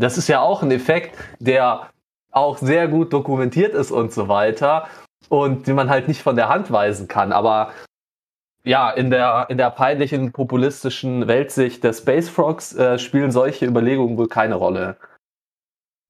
Das 0.00 0.16
ist 0.16 0.28
ja 0.28 0.40
auch 0.40 0.62
ein 0.62 0.70
Effekt, 0.70 1.16
der 1.40 1.88
auch 2.30 2.58
sehr 2.58 2.88
gut 2.88 3.12
dokumentiert 3.12 3.74
ist 3.74 3.90
und 3.90 4.12
so 4.12 4.28
weiter 4.28 4.88
und 5.28 5.66
die 5.66 5.72
man 5.72 5.90
halt 5.90 6.08
nicht 6.08 6.22
von 6.22 6.36
der 6.36 6.48
Hand 6.48 6.70
weisen 6.70 7.08
kann. 7.08 7.32
Aber 7.32 7.72
ja, 8.64 8.90
in 8.90 9.10
der, 9.10 9.46
in 9.48 9.58
der 9.58 9.70
peinlichen 9.70 10.32
populistischen 10.32 11.26
Weltsicht 11.26 11.82
der 11.84 11.92
Space 11.92 12.28
Frogs 12.28 12.74
äh, 12.74 12.98
spielen 12.98 13.30
solche 13.30 13.66
Überlegungen 13.66 14.18
wohl 14.18 14.28
keine 14.28 14.56
Rolle. 14.56 14.96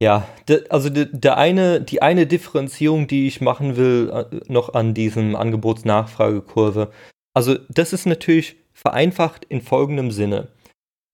Ja, 0.01 0.29
also 0.71 0.91
de, 0.91 1.09
der 1.11 1.37
eine, 1.37 1.81
die 1.81 2.03
eine 2.03 2.27
Differenzierung, 2.27 3.09
die 3.09 3.27
ich 3.27 3.41
machen 3.41 3.77
will, 3.77 4.11
äh, 4.11 4.53
noch 4.53 4.75
an 4.75 4.95
diesem 4.95 5.35
Angebotsnachfragekurve, 5.35 6.91
also 7.35 7.57
das 7.69 7.93
ist 7.93 8.07
natürlich 8.07 8.57
vereinfacht 8.73 9.45
in 9.45 9.61
folgendem 9.61 10.11
Sinne. 10.11 10.49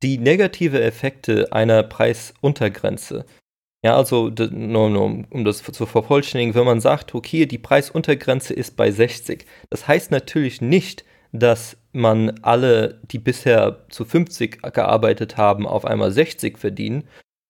Die 0.03 0.19
negative 0.19 0.83
Effekte 0.83 1.53
einer 1.53 1.83
Preisuntergrenze 1.83 3.25
ja, 3.85 3.97
also 3.97 4.31
nur, 4.31 4.89
nur, 4.89 5.25
um 5.29 5.45
das 5.45 5.63
zu 5.63 5.85
vervollständigen, 5.85 6.55
wenn 6.55 6.65
man 6.65 6.81
sagt, 6.81 7.15
okay, 7.15 7.45
die 7.45 7.59
Preisuntergrenze 7.59 8.55
ist 8.55 8.79
bei 8.79 8.91
60, 8.91 9.45
das 9.69 9.87
heißt 9.87 10.11
natürlich 10.11 10.63
nicht, 10.63 11.05
dass 11.33 11.77
man 11.93 12.39
alle, 12.41 13.03
die 13.11 13.19
bisher 13.19 13.85
zu 13.91 14.07
50 14.07 14.63
gearbeitet 14.73 15.37
haben, 15.37 15.67
auf 15.67 15.85
einmal 15.85 16.13
60 16.13 16.57
verdienen, 16.57 17.05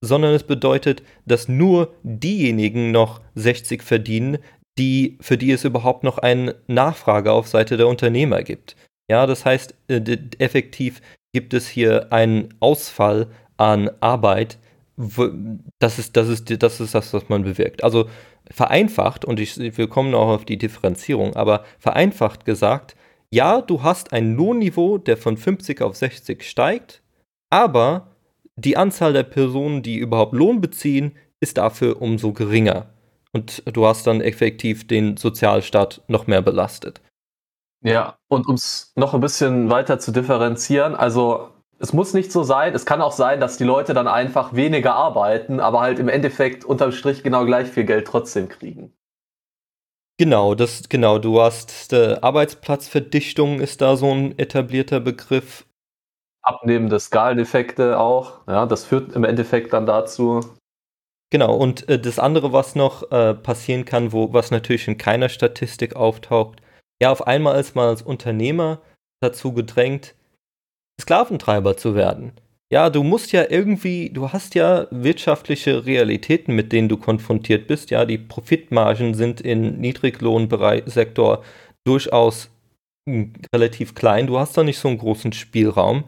sondern 0.05 0.35
es 0.35 0.43
bedeutet, 0.43 1.05
dass 1.25 1.47
nur 1.47 1.95
diejenigen 2.03 2.91
noch 2.91 3.21
60 3.37 3.85
verdienen, 3.85 4.39
die, 4.77 5.19
für 5.21 5.39
die 5.39 5.53
es 5.53 5.65
überhaupt 5.65 6.03
noch 6.03 6.19
eine 6.19 6.57
Nachfrage 6.67 7.31
auf 7.31 7.47
Seite 7.47 7.77
der 7.77 7.87
Unternehmer 7.87 8.43
gibt. 8.43 8.75
Ja, 9.09 9.27
das 9.27 9.45
heißt, 9.45 9.75
äh, 9.87 10.19
effektiv 10.39 11.01
gibt 11.33 11.55
es 11.55 11.69
hier 11.69 12.13
einen 12.13 12.55
Ausfall 12.59 13.29
an 13.57 13.89
Arbeit, 14.01 14.59
das 14.97 15.99
ist, 15.99 16.17
das 16.17 16.29
ist, 16.29 16.63
das 16.63 16.81
ist 16.81 16.95
das, 16.95 17.13
was 17.13 17.29
man 17.29 17.43
bewirkt. 17.43 17.83
Also 17.83 18.09
vereinfacht, 18.51 19.25
und 19.25 19.41
ich, 19.41 19.59
wir 19.59 19.89
kommen 19.89 20.15
auch 20.15 20.29
auf 20.29 20.45
die 20.45 20.59
Differenzierung, 20.59 21.35
aber 21.35 21.65
vereinfacht 21.79 22.45
gesagt, 22.45 22.97
ja, 23.31 23.61
du 23.61 23.83
hast 23.83 24.13
ein 24.13 24.37
Lohnniveau, 24.37 24.99
der 24.99 25.17
von 25.17 25.37
50 25.37 25.83
auf 25.83 25.97
60 25.97 26.49
steigt, 26.49 27.03
aber 27.51 28.15
die 28.57 28.77
Anzahl 28.77 29.13
der 29.13 29.25
Personen, 29.25 29.83
die 29.83 29.97
überhaupt 29.97 30.35
Lohn 30.35 30.61
beziehen, 30.61 31.17
ist 31.41 31.59
dafür 31.59 32.01
umso 32.01 32.33
geringer. 32.33 32.91
Und 33.33 33.65
du 33.67 33.85
hast 33.85 34.07
dann 34.07 34.21
effektiv 34.21 34.87
den 34.87 35.17
Sozialstaat 35.17 36.03
noch 36.07 36.29
mehr 36.29 36.43
belastet. 36.43 37.01
Ja, 37.83 38.17
und 38.29 38.47
um 38.47 38.55
es 38.55 38.93
noch 38.97 39.13
ein 39.13 39.21
bisschen 39.21 39.69
weiter 39.69 39.99
zu 39.99 40.13
differenzieren, 40.13 40.95
also 40.95 41.51
es 41.85 41.93
muss 41.93 42.15
nicht 42.15 42.33
so 42.33 42.43
sein. 42.43 42.75
Es 42.75 42.87
kann 42.87 43.03
auch 43.03 43.13
sein, 43.13 43.41
dass 43.41 43.59
die 43.59 43.65
Leute 43.65 43.93
dann 43.93 44.09
einfach 44.09 44.55
weniger 44.55 44.95
arbeiten, 44.95 45.61
aber 45.61 45.81
halt 45.81 45.99
im 45.99 46.09
Endeffekt 46.09 46.65
unterm 46.65 46.93
Strich 46.93 47.23
genau 47.23 47.45
gleich 47.45 47.69
viel 47.69 47.85
Geld 47.85 48.07
trotzdem 48.07 48.49
kriegen. 48.49 48.97
Genau, 50.19 50.55
das, 50.55 50.89
genau, 50.89 51.19
du 51.19 51.43
hast 51.43 51.93
äh, 51.93 52.17
Arbeitsplatzverdichtung 52.23 53.61
ist 53.61 53.83
da 53.83 53.97
so 53.97 54.11
ein 54.13 54.39
etablierter 54.39 55.01
Begriff. 55.01 55.67
Abnehmende 56.43 56.99
Skaleneffekte 56.99 57.99
auch, 57.99 58.47
ja, 58.47 58.65
das 58.65 58.85
führt 58.87 59.13
im 59.13 59.25
Endeffekt 59.25 59.75
dann 59.75 59.85
dazu. 59.85 60.41
Genau, 61.31 61.55
und 61.55 61.87
äh, 61.91 61.99
das 61.99 62.19
andere, 62.19 62.53
was 62.53 62.77
noch 62.77 63.11
äh, 63.11 63.35
passieren 63.35 63.85
kann, 63.85 64.13
wo, 64.13 64.33
was 64.33 64.51
natürlich 64.51 64.89
in 64.89 64.97
keiner 64.97 65.29
Statistik 65.29 65.97
auftaucht, 65.97 66.63
ja, 67.03 67.11
auf 67.11 67.27
einmal 67.27 67.61
ist 67.61 67.75
man 67.77 67.89
als 67.89 68.01
Unternehmer 68.01 68.81
dazu 69.21 69.53
gedrängt, 69.53 70.15
Sklaventreiber 71.01 71.77
zu 71.77 71.95
werden. 71.95 72.33
Ja, 72.73 72.91
du 72.91 73.03
musst 73.03 73.33
ja 73.33 73.45
irgendwie, 73.49 74.11
du 74.11 74.33
hast 74.33 74.55
ja 74.55 74.87
wirtschaftliche 74.91 75.87
Realitäten, 75.87 76.55
mit 76.55 76.73
denen 76.73 76.89
du 76.89 76.97
konfrontiert 76.97 77.67
bist. 77.67 77.91
Ja, 77.91 78.05
die 78.05 78.19
Profitmargen 78.19 79.15
sind 79.15 79.41
im 79.41 79.79
Niedriglohnsektor 79.79 81.45
durchaus 81.87 82.51
hm, 83.09 83.35
relativ 83.55 83.95
klein. 83.95 84.27
Du 84.27 84.39
hast 84.39 84.57
da 84.57 84.65
nicht 84.65 84.79
so 84.79 84.89
einen 84.89 84.99
großen 84.99 85.33
Spielraum. 85.33 86.05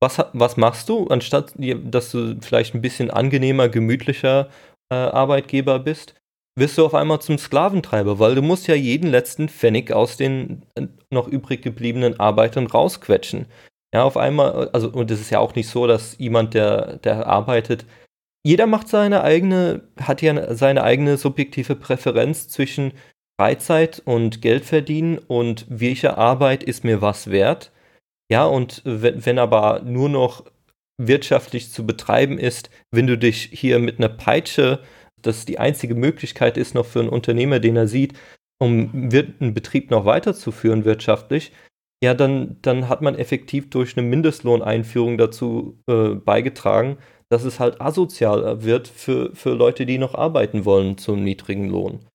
Was, 0.00 0.24
was 0.32 0.56
machst 0.56 0.88
du, 0.88 1.06
anstatt 1.08 1.54
dass 1.56 2.10
du 2.12 2.36
vielleicht 2.40 2.74
ein 2.74 2.82
bisschen 2.82 3.10
angenehmer, 3.10 3.68
gemütlicher 3.68 4.48
äh, 4.92 4.96
Arbeitgeber 4.96 5.78
bist? 5.80 6.14
wirst 6.58 6.78
du 6.78 6.84
auf 6.84 6.94
einmal 6.94 7.20
zum 7.20 7.38
Sklaventreiber, 7.38 8.18
weil 8.18 8.34
du 8.34 8.42
musst 8.42 8.66
ja 8.66 8.74
jeden 8.74 9.10
letzten 9.10 9.48
Pfennig 9.48 9.92
aus 9.92 10.16
den 10.16 10.62
äh, 10.74 10.86
noch 11.10 11.28
übrig 11.28 11.62
gebliebenen 11.62 12.18
Arbeitern 12.20 12.66
rausquetschen. 12.66 13.46
Ja, 13.94 14.04
auf 14.04 14.16
einmal, 14.16 14.68
also, 14.70 14.90
und 14.90 15.10
es 15.10 15.20
ist 15.20 15.30
ja 15.30 15.38
auch 15.38 15.54
nicht 15.54 15.68
so, 15.68 15.86
dass 15.86 16.18
jemand, 16.18 16.54
der, 16.54 16.96
der 16.98 17.26
arbeitet, 17.26 17.86
jeder 18.44 18.66
macht 18.66 18.88
seine 18.88 19.22
eigene, 19.22 19.82
hat 20.00 20.22
ja 20.22 20.54
seine 20.54 20.82
eigene 20.82 21.16
subjektive 21.16 21.74
Präferenz 21.74 22.48
zwischen 22.48 22.92
Freizeit 23.40 24.02
und 24.04 24.42
Geld 24.42 24.64
verdienen 24.64 25.18
und 25.18 25.66
welche 25.68 26.18
Arbeit 26.18 26.62
ist 26.62 26.84
mir 26.84 27.00
was 27.00 27.30
wert. 27.30 27.72
Ja, 28.30 28.44
und 28.44 28.82
wenn, 28.84 29.24
wenn 29.24 29.38
aber 29.38 29.80
nur 29.84 30.08
noch 30.08 30.44
wirtschaftlich 31.00 31.70
zu 31.70 31.86
betreiben 31.86 32.38
ist, 32.38 32.70
wenn 32.90 33.06
du 33.06 33.16
dich 33.16 33.50
hier 33.52 33.78
mit 33.78 33.98
einer 33.98 34.08
Peitsche, 34.08 34.80
das 35.22 35.44
die 35.44 35.58
einzige 35.58 35.94
Möglichkeit 35.94 36.56
ist 36.56 36.74
noch 36.74 36.86
für 36.86 37.00
einen 37.00 37.08
Unternehmer, 37.08 37.60
den 37.60 37.76
er 37.76 37.88
sieht, 37.88 38.14
um 38.60 39.08
einen 39.12 39.54
Betrieb 39.54 39.90
noch 39.90 40.04
weiterzuführen 40.04 40.84
wirtschaftlich, 40.84 41.52
ja, 42.02 42.14
dann, 42.14 42.58
dann 42.62 42.88
hat 42.88 43.02
man 43.02 43.16
effektiv 43.16 43.70
durch 43.70 43.96
eine 43.96 44.06
Mindestlohneinführung 44.06 45.18
dazu 45.18 45.78
äh, 45.88 46.10
beigetragen, 46.10 46.98
dass 47.28 47.44
es 47.44 47.60
halt 47.60 47.80
asozial 47.80 48.62
wird 48.62 48.88
für, 48.88 49.34
für 49.34 49.50
Leute, 49.50 49.84
die 49.84 49.98
noch 49.98 50.14
arbeiten 50.14 50.64
wollen 50.64 50.96
zum 50.96 51.24
niedrigen 51.24 51.68
Lohn. 51.68 52.06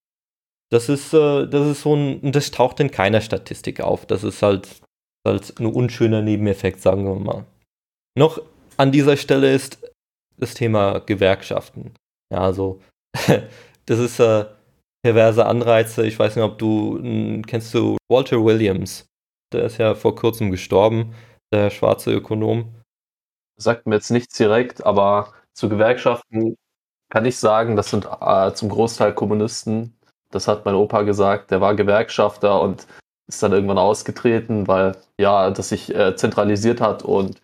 Das 0.71 0.89
ist, 0.89 1.13
äh, 1.13 1.47
das 1.47 1.67
ist 1.67 1.81
so 1.81 1.95
ein, 1.95 2.31
das 2.31 2.51
taucht 2.51 2.79
in 2.79 2.91
keiner 2.91 3.21
Statistik 3.21 3.81
auf. 3.81 4.05
Das 4.05 4.23
ist 4.23 4.41
halt, 4.41 4.81
halt 5.27 5.59
ein 5.59 5.67
unschöner 5.67 6.21
Nebeneffekt, 6.21 6.81
sagen 6.81 7.05
wir 7.05 7.15
mal. 7.15 7.45
Noch 8.17 8.41
an 8.77 8.91
dieser 8.91 9.17
Stelle 9.17 9.53
ist 9.53 9.79
das 10.37 10.53
Thema 10.53 10.99
Gewerkschaften. 10.99 11.93
Ja, 12.31 12.39
also, 12.39 12.81
das 13.85 13.99
ist 13.99 14.19
äh, 14.19 14.45
perverse 15.03 15.45
Anreize. 15.45 16.07
Ich 16.07 16.17
weiß 16.17 16.37
nicht, 16.37 16.45
ob 16.45 16.57
du, 16.57 17.41
kennst 17.45 17.73
du 17.73 17.97
Walter 18.09 18.43
Williams? 18.43 19.05
Der 19.53 19.65
ist 19.65 19.77
ja 19.77 19.95
vor 19.95 20.15
kurzem 20.15 20.51
gestorben, 20.51 21.13
der 21.51 21.69
schwarze 21.69 22.11
Ökonom. 22.11 22.73
Sagt 23.57 23.85
mir 23.85 23.95
jetzt 23.95 24.09
nichts 24.09 24.35
direkt, 24.35 24.85
aber 24.85 25.33
zu 25.53 25.69
Gewerkschaften 25.69 26.57
kann 27.09 27.25
ich 27.25 27.37
sagen, 27.37 27.75
das 27.75 27.91
sind 27.91 28.07
äh, 28.21 28.53
zum 28.53 28.69
Großteil 28.69 29.13
Kommunisten. 29.13 29.95
Das 30.31 30.47
hat 30.47 30.65
mein 30.65 30.73
Opa 30.73 31.03
gesagt. 31.03 31.51
Der 31.51 31.61
war 31.61 31.75
Gewerkschafter 31.75 32.59
und 32.59 32.87
ist 33.27 33.43
dann 33.43 33.53
irgendwann 33.53 33.77
ausgetreten, 33.77 34.67
weil 34.67 34.97
ja, 35.19 35.51
das 35.51 35.69
sich 35.69 35.93
äh, 35.93 36.15
zentralisiert 36.15 36.81
hat 36.81 37.03
und 37.03 37.41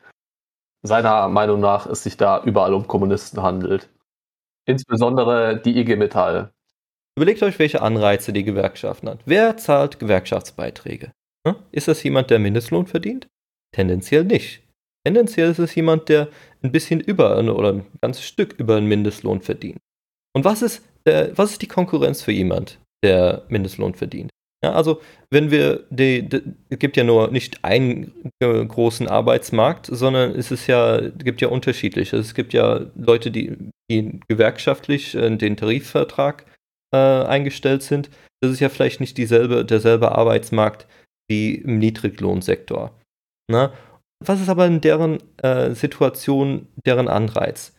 seiner 0.81 1.27
Meinung 1.27 1.59
nach 1.59 1.85
es 1.85 2.03
sich 2.03 2.17
da 2.17 2.41
überall 2.43 2.73
um 2.73 2.87
Kommunisten 2.87 3.43
handelt. 3.43 3.89
Insbesondere 4.65 5.61
die 5.61 5.77
IG 5.77 5.95
Metall. 5.95 6.51
Überlegt 7.15 7.43
euch, 7.43 7.59
welche 7.59 7.81
Anreize 7.81 8.33
die 8.33 8.43
Gewerkschaften 8.43 9.09
hat. 9.09 9.19
Wer 9.25 9.57
zahlt 9.57 9.99
Gewerkschaftsbeiträge? 9.99 11.11
Hm? 11.57 11.63
Ist 11.71 11.87
das 11.87 12.03
jemand, 12.03 12.29
der 12.29 12.39
Mindestlohn 12.39 12.87
verdient? 12.87 13.27
Tendenziell 13.73 14.23
nicht. 14.23 14.61
Tendenziell 15.05 15.51
ist 15.51 15.59
es 15.59 15.75
jemand, 15.75 16.09
der 16.09 16.27
ein 16.61 16.71
bisschen 16.71 16.99
über 16.99 17.37
oder 17.37 17.73
ein 17.73 17.85
ganzes 18.01 18.25
Stück 18.25 18.53
über 18.57 18.77
einen 18.77 18.87
Mindestlohn 18.87 19.41
verdient. 19.41 19.79
Und 20.35 20.45
was 20.45 20.61
ist, 20.61 20.83
der, 21.05 21.37
was 21.37 21.51
ist 21.51 21.61
die 21.61 21.67
Konkurrenz 21.67 22.21
für 22.21 22.31
jemand, 22.31 22.79
der 23.03 23.43
Mindestlohn 23.49 23.93
verdient? 23.93 24.29
Ja, 24.63 24.73
also 24.73 25.01
wenn 25.31 25.51
wir, 25.51 25.85
die, 25.89 26.27
die, 26.27 26.41
es 26.69 26.79
gibt 26.79 26.97
ja 26.97 27.05
nur 27.05 27.31
nicht 27.31 27.63
einen 27.63 28.11
äh, 28.41 28.65
großen 28.65 29.07
Arbeitsmarkt, 29.07 29.85
sondern 29.85 30.31
es 30.31 30.51
ist 30.51 30.67
ja, 30.67 30.99
gibt 30.99 31.39
ja 31.39 31.47
unterschiedliche. 31.47 32.17
Es 32.17 32.33
gibt 32.33 32.51
ja 32.51 32.81
Leute, 32.95 33.31
die, 33.31 33.55
die 33.89 34.19
gewerkschaftlich 34.27 35.15
in 35.15 35.37
den 35.37 35.55
Tarifvertrag 35.55 36.45
äh, 36.93 36.97
eingestellt 36.97 37.83
sind. 37.83 38.09
Das 38.41 38.51
ist 38.51 38.59
ja 38.59 38.67
vielleicht 38.67 38.99
nicht 38.99 39.17
dieselbe, 39.17 39.63
derselbe 39.63 40.11
Arbeitsmarkt 40.11 40.87
wie 41.29 41.55
im 41.55 41.77
Niedriglohnsektor. 41.77 42.99
Na? 43.49 43.73
Was 44.25 44.41
ist 44.41 44.49
aber 44.49 44.65
in 44.65 44.81
deren 44.81 45.19
äh, 45.37 45.73
Situation 45.73 46.67
deren 46.85 47.07
Anreiz? 47.07 47.73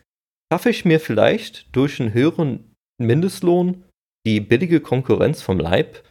Schaffe 0.51 0.69
ich 0.69 0.85
mir 0.85 0.99
vielleicht 0.99 1.75
durch 1.75 1.99
einen 1.99 2.13
höheren 2.13 2.73
Mindestlohn 2.99 3.83
die 4.25 4.41
billige 4.41 4.81
Konkurrenz 4.81 5.41
vom 5.41 5.59
Leib? 5.59 6.03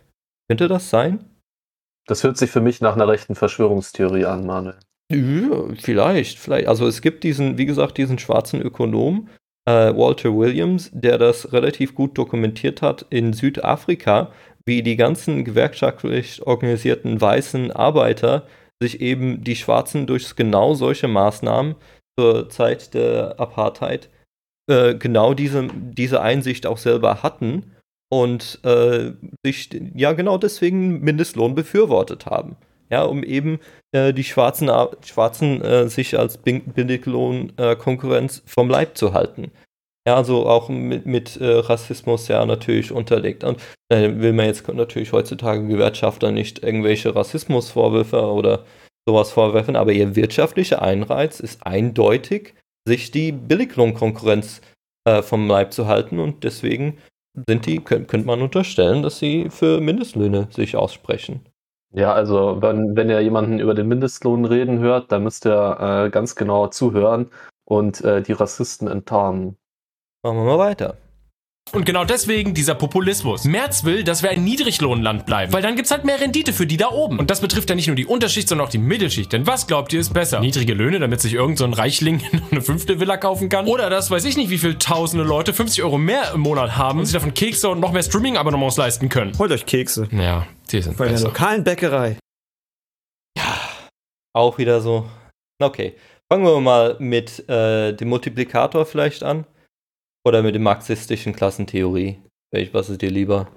Könnte 0.48 0.68
das 0.68 0.90
sein? 0.90 1.24
Das 2.06 2.24
hört 2.24 2.38
sich 2.38 2.50
für 2.50 2.60
mich 2.60 2.80
nach 2.80 2.94
einer 2.94 3.08
rechten 3.08 3.34
Verschwörungstheorie 3.34 4.24
an, 4.24 4.46
Manuel. 4.46 4.78
Ja, 5.12 5.74
vielleicht, 5.76 6.38
vielleicht. 6.38 6.68
Also 6.68 6.86
es 6.86 7.02
gibt 7.02 7.24
diesen, 7.24 7.58
wie 7.58 7.66
gesagt, 7.66 7.98
diesen 7.98 8.18
schwarzen 8.18 8.62
Ökonom, 8.62 9.28
äh, 9.68 9.94
Walter 9.94 10.36
Williams, 10.36 10.90
der 10.92 11.18
das 11.18 11.52
relativ 11.52 11.94
gut 11.94 12.16
dokumentiert 12.16 12.82
hat 12.82 13.06
in 13.10 13.32
Südafrika, 13.32 14.32
wie 14.64 14.82
die 14.82 14.96
ganzen 14.96 15.44
gewerkschaftlich 15.44 16.46
organisierten 16.46 17.20
weißen 17.20 17.72
Arbeiter 17.72 18.46
sich 18.82 19.00
eben 19.00 19.44
die 19.44 19.56
Schwarzen 19.56 20.06
durch 20.06 20.36
genau 20.36 20.74
solche 20.74 21.08
Maßnahmen 21.08 21.74
zur 22.18 22.48
Zeit 22.48 22.94
der 22.94 23.38
Apartheid 23.38 24.08
äh, 24.70 24.94
genau 24.94 25.34
diese, 25.34 25.68
diese 25.72 26.22
Einsicht 26.22 26.66
auch 26.66 26.78
selber 26.78 27.22
hatten 27.22 27.72
und 28.10 28.58
äh, 28.64 29.12
sich 29.44 29.68
ja 29.94 30.12
genau 30.12 30.38
deswegen 30.38 31.00
Mindestlohn 31.00 31.54
befürwortet 31.54 32.26
haben. 32.26 32.56
Ja, 32.90 33.04
um 33.04 33.22
eben 33.22 33.60
äh, 33.92 34.12
die 34.12 34.24
Schwarzen, 34.24 34.68
Schwarzen 35.04 35.62
äh, 35.62 35.88
sich 35.88 36.18
als 36.18 36.38
Billiglohn-Konkurrenz 36.38 38.38
äh, 38.38 38.42
vom 38.46 38.68
Leib 38.68 38.96
zu 38.96 39.14
halten. 39.14 39.52
Ja, 40.06 40.16
also 40.16 40.46
auch 40.46 40.68
mit, 40.68 41.04
mit 41.04 41.36
äh, 41.36 41.58
Rassismus 41.58 42.28
ja 42.28 42.44
natürlich 42.46 42.90
unterlegt. 42.90 43.44
Und 43.44 43.60
äh, 43.90 44.10
will 44.16 44.32
man 44.32 44.46
jetzt 44.46 44.66
natürlich 44.66 45.12
heutzutage 45.12 45.66
Gewerkschafter 45.66 46.32
nicht 46.32 46.62
irgendwelche 46.62 47.14
Rassismusvorwürfe 47.14 48.22
oder 48.22 48.64
sowas 49.06 49.30
vorwerfen, 49.30 49.76
aber 49.76 49.92
ihr 49.92 50.16
wirtschaftlicher 50.16 50.82
Einreiz 50.82 51.40
ist 51.40 51.66
eindeutig, 51.66 52.54
sich 52.86 53.10
die 53.10 53.32
Billiglohnkonkurrenz 53.32 54.60
äh, 55.04 55.22
vom 55.22 55.48
Leib 55.48 55.72
zu 55.72 55.86
halten 55.86 56.18
und 56.18 56.44
deswegen 56.44 56.98
sind 57.48 57.66
die, 57.66 57.78
könnte 57.78 58.06
könnt 58.06 58.26
man 58.26 58.42
unterstellen, 58.42 59.02
dass 59.02 59.18
sie 59.18 59.48
für 59.50 59.80
Mindestlöhne 59.80 60.48
sich 60.50 60.76
aussprechen. 60.76 61.40
Ja, 61.92 62.12
also 62.12 62.62
wenn, 62.62 62.96
wenn 62.96 63.10
ihr 63.10 63.20
jemanden 63.20 63.58
über 63.58 63.74
den 63.74 63.88
Mindestlohn 63.88 64.44
reden 64.44 64.78
hört, 64.78 65.10
dann 65.10 65.24
müsst 65.24 65.46
ihr 65.46 66.06
äh, 66.06 66.10
ganz 66.10 66.36
genau 66.36 66.68
zuhören 66.68 67.30
und 67.64 68.02
äh, 68.02 68.22
die 68.22 68.32
Rassisten 68.32 68.86
enttarnen. 68.86 69.56
Machen 70.22 70.36
wir 70.36 70.44
mal 70.44 70.58
weiter. 70.58 70.98
Und 71.72 71.86
genau 71.86 72.04
deswegen 72.04 72.52
dieser 72.52 72.74
Populismus. 72.74 73.44
Merz 73.44 73.84
will, 73.84 74.02
dass 74.02 74.24
wir 74.24 74.30
ein 74.30 74.42
Niedriglohnland 74.42 75.24
bleiben, 75.24 75.52
weil 75.52 75.62
dann 75.62 75.76
gibt's 75.76 75.92
halt 75.92 76.04
mehr 76.04 76.20
Rendite 76.20 76.52
für 76.52 76.66
die 76.66 76.76
da 76.76 76.90
oben. 76.90 77.18
Und 77.20 77.30
das 77.30 77.40
betrifft 77.40 77.70
ja 77.70 77.76
nicht 77.76 77.86
nur 77.86 77.94
die 77.94 78.06
Unterschicht, 78.06 78.48
sondern 78.48 78.66
auch 78.66 78.70
die 78.70 78.78
Mittelschicht. 78.78 79.32
Denn 79.32 79.46
was 79.46 79.68
glaubt 79.68 79.92
ihr 79.92 80.00
ist 80.00 80.12
besser? 80.12 80.40
Niedrige 80.40 80.74
Löhne, 80.74 80.98
damit 80.98 81.20
sich 81.20 81.34
irgendein 81.34 81.72
so 81.72 81.80
Reichling 81.80 82.22
eine 82.50 82.60
fünfte 82.60 82.98
Villa 82.98 83.16
kaufen 83.16 83.48
kann? 83.48 83.66
Oder 83.66 83.88
das 83.88 84.10
weiß 84.10 84.24
ich 84.24 84.36
nicht, 84.36 84.50
wie 84.50 84.58
viel 84.58 84.78
tausende 84.78 85.24
Leute 85.24 85.54
50 85.54 85.84
Euro 85.84 85.96
mehr 85.96 86.32
im 86.34 86.40
Monat 86.40 86.76
haben 86.76 86.98
und 86.98 87.06
sich 87.06 87.14
davon 87.14 87.34
Kekse 87.34 87.68
und 87.68 87.78
noch 87.78 87.92
mehr 87.92 88.02
Streaming-Abonnements 88.02 88.76
leisten 88.76 89.08
können. 89.08 89.38
Holt 89.38 89.52
euch 89.52 89.64
Kekse. 89.64 90.08
Ja, 90.10 90.48
die 90.72 90.82
sind 90.82 90.96
Bei 90.96 91.08
der 91.08 91.20
lokalen 91.20 91.62
Bäckerei. 91.62 92.16
Ja, 93.38 93.54
auch 94.34 94.58
wieder 94.58 94.80
so. 94.80 95.08
Okay, 95.62 95.94
fangen 96.30 96.44
wir 96.44 96.60
mal 96.60 96.96
mit 96.98 97.48
äh, 97.48 97.92
dem 97.92 98.08
Multiplikator 98.08 98.84
vielleicht 98.86 99.22
an. 99.22 99.46
Oder 100.24 100.42
mit 100.42 100.54
der 100.54 100.60
marxistischen 100.60 101.34
Klassentheorie? 101.34 102.18
Was 102.72 102.90
ist 102.90 103.00
dir 103.00 103.10
lieber? 103.10 103.48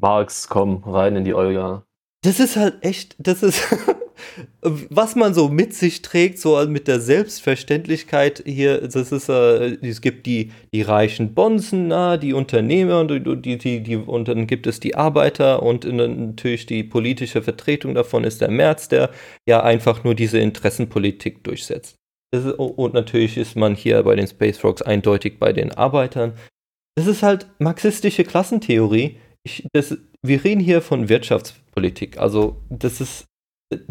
Marx, 0.00 0.48
komm, 0.48 0.84
rein 0.84 1.16
in 1.16 1.24
die 1.24 1.34
Olga. 1.34 1.84
Das 2.22 2.40
ist 2.40 2.56
halt 2.56 2.84
echt, 2.84 3.16
das 3.18 3.42
ist, 3.42 3.62
was 4.60 5.16
man 5.16 5.34
so 5.34 5.48
mit 5.48 5.74
sich 5.74 6.02
trägt, 6.02 6.38
so 6.38 6.64
mit 6.66 6.88
der 6.88 7.00
Selbstverständlichkeit 7.00 8.42
hier, 8.46 8.86
das 8.86 9.12
ist, 9.12 9.28
äh, 9.28 9.76
es 9.86 10.00
gibt 10.00 10.26
die, 10.26 10.52
die 10.72 10.82
reichen 10.82 11.34
Bonzen, 11.34 11.88
na, 11.88 12.16
die 12.16 12.32
Unternehmer 12.32 13.00
und, 13.00 13.44
die, 13.44 13.58
die, 13.58 13.82
die, 13.82 13.96
und 13.96 14.28
dann 14.28 14.46
gibt 14.46 14.66
es 14.66 14.80
die 14.80 14.94
Arbeiter 14.94 15.62
und 15.62 15.84
natürlich 15.84 16.66
die 16.66 16.84
politische 16.84 17.42
Vertretung 17.42 17.94
davon 17.94 18.24
ist 18.24 18.40
der 18.40 18.50
März, 18.50 18.88
der 18.88 19.10
ja 19.48 19.62
einfach 19.62 20.04
nur 20.04 20.14
diese 20.14 20.38
Interessenpolitik 20.38 21.44
durchsetzt. 21.44 21.96
Ist, 22.30 22.46
und 22.46 22.94
natürlich 22.94 23.36
ist 23.38 23.56
man 23.56 23.74
hier 23.74 24.02
bei 24.02 24.14
den 24.14 24.26
Space 24.26 24.58
Frogs 24.58 24.82
eindeutig 24.82 25.38
bei 25.38 25.52
den 25.52 25.72
Arbeitern. 25.72 26.34
Das 26.96 27.06
ist 27.06 27.22
halt 27.22 27.46
marxistische 27.58 28.24
Klassentheorie. 28.24 29.18
Ich, 29.44 29.66
das, 29.72 29.96
wir 30.22 30.44
reden 30.44 30.60
hier 30.60 30.82
von 30.82 31.08
Wirtschaftspolitik. 31.08 32.18
Also 32.18 32.60
das 32.68 33.00
ist, 33.00 33.26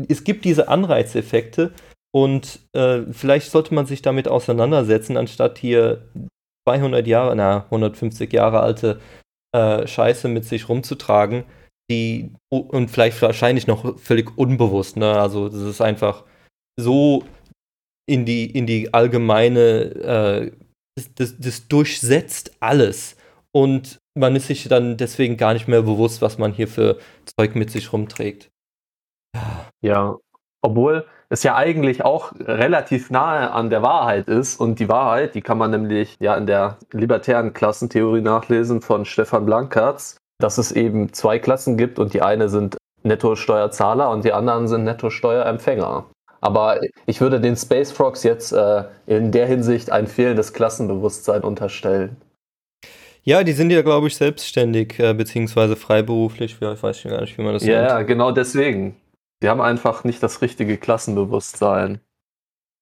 es 0.08 0.24
gibt 0.24 0.46
diese 0.46 0.68
Anreizeffekte 0.68 1.74
und 2.14 2.60
äh, 2.74 3.02
vielleicht 3.12 3.52
sollte 3.52 3.74
man 3.74 3.86
sich 3.86 4.02
damit 4.02 4.28
auseinandersetzen, 4.28 5.18
anstatt 5.18 5.58
hier 5.58 6.08
200 6.68 7.08
Jahre, 7.08 7.36
na 7.36 7.64
150 7.66 8.32
Jahre 8.34 8.60
alte 8.60 9.00
äh, 9.56 9.88
Scheiße 9.88 10.28
mit 10.28 10.46
sich 10.46 10.68
rumzutragen, 10.68 11.46
die 11.90 12.34
und 12.50 12.92
vielleicht 12.92 13.22
wahrscheinlich 13.22 13.68
noch 13.68 13.98
völlig 13.98 14.38
unbewusst. 14.38 14.98
Ne? 14.98 15.18
Also 15.18 15.48
das 15.48 15.62
ist 15.62 15.82
einfach 15.82 16.26
so 16.78 17.24
in 18.08 18.26
die, 18.26 18.50
in 18.50 18.66
die 18.66 18.94
allgemeine, 18.94 19.60
äh, 19.60 20.52
das, 20.96 21.14
das, 21.14 21.38
das, 21.38 21.68
durchsetzt 21.68 22.56
alles. 22.60 23.16
Und 23.52 24.00
man 24.18 24.36
ist 24.36 24.48
sich 24.48 24.68
dann 24.68 24.98
deswegen 24.98 25.38
gar 25.38 25.54
nicht 25.54 25.68
mehr 25.68 25.84
bewusst, 25.84 26.22
was 26.22 26.38
man 26.38 26.54
hier 26.54 26.68
für 26.68 26.98
Zeug 27.38 27.56
mit 27.56 27.70
sich 27.70 27.94
rumträgt. 27.94 28.50
Ja, 29.84 30.18
obwohl 30.64 31.06
es 31.30 31.44
ja 31.44 31.56
eigentlich 31.56 32.04
auch 32.04 32.32
relativ 32.40 33.10
nahe 33.10 33.52
an 33.52 33.70
der 33.70 33.82
Wahrheit 33.82 34.28
ist. 34.28 34.60
Und 34.60 34.80
die 34.80 34.90
Wahrheit, 34.90 35.36
die 35.36 35.42
kann 35.42 35.58
man 35.58 35.72
nämlich 35.72 36.16
ja 36.20 36.36
in 36.36 36.48
der 36.48 36.78
libertären 36.92 37.54
Klassentheorie 37.54 38.22
nachlesen 38.22 38.82
von 38.82 39.06
Stefan 39.06 39.46
Blankertz, 39.46 40.18
dass 40.40 40.58
es 40.58 40.72
eben 40.72 41.14
zwei 41.14 41.40
Klassen 41.40 41.78
gibt 41.78 42.00
und 42.00 42.14
die 42.14 42.22
eine 42.22 42.50
sind 42.50 42.78
Netto-Steuerzahler 43.04 44.10
und 44.10 44.24
die 44.26 44.34
anderen 44.34 44.68
sind 44.68 44.84
Netto-Steuerempfänger. 44.86 46.06
Aber 46.42 46.80
ich 47.06 47.22
würde 47.22 47.42
den 47.42 47.56
Space 47.56 47.92
Frogs 47.92 48.24
jetzt 48.24 48.52
äh, 48.52 48.84
in 49.08 49.32
der 49.32 49.48
Hinsicht 49.48 49.92
ein 49.92 50.08
fehlendes 50.08 50.54
Klassenbewusstsein 50.54 51.42
unterstellen. 51.42 52.18
Ja, 53.24 53.44
die 53.44 53.52
sind 53.52 53.72
ja, 53.72 53.82
glaube 53.82 54.08
ich, 54.08 54.16
selbstständig, 54.16 55.00
äh, 55.00 55.14
beziehungsweise 55.14 55.76
freiberuflich. 55.76 56.54
Ich 56.54 56.62
weiß 56.62 57.00
schon 57.00 57.12
gar 57.12 57.22
nicht, 57.22 57.38
wie 57.38 57.42
man 57.42 57.54
das 57.54 57.66
ja, 57.66 57.80
nennt. 57.80 57.90
Ja, 57.90 58.02
genau 58.04 58.32
deswegen. 58.32 58.96
Die 59.44 59.50
haben 59.50 59.62
einfach 59.62 60.04
nicht 60.04 60.24
das 60.24 60.42
richtige 60.42 60.78
Klassenbewusstsein. 60.78 62.00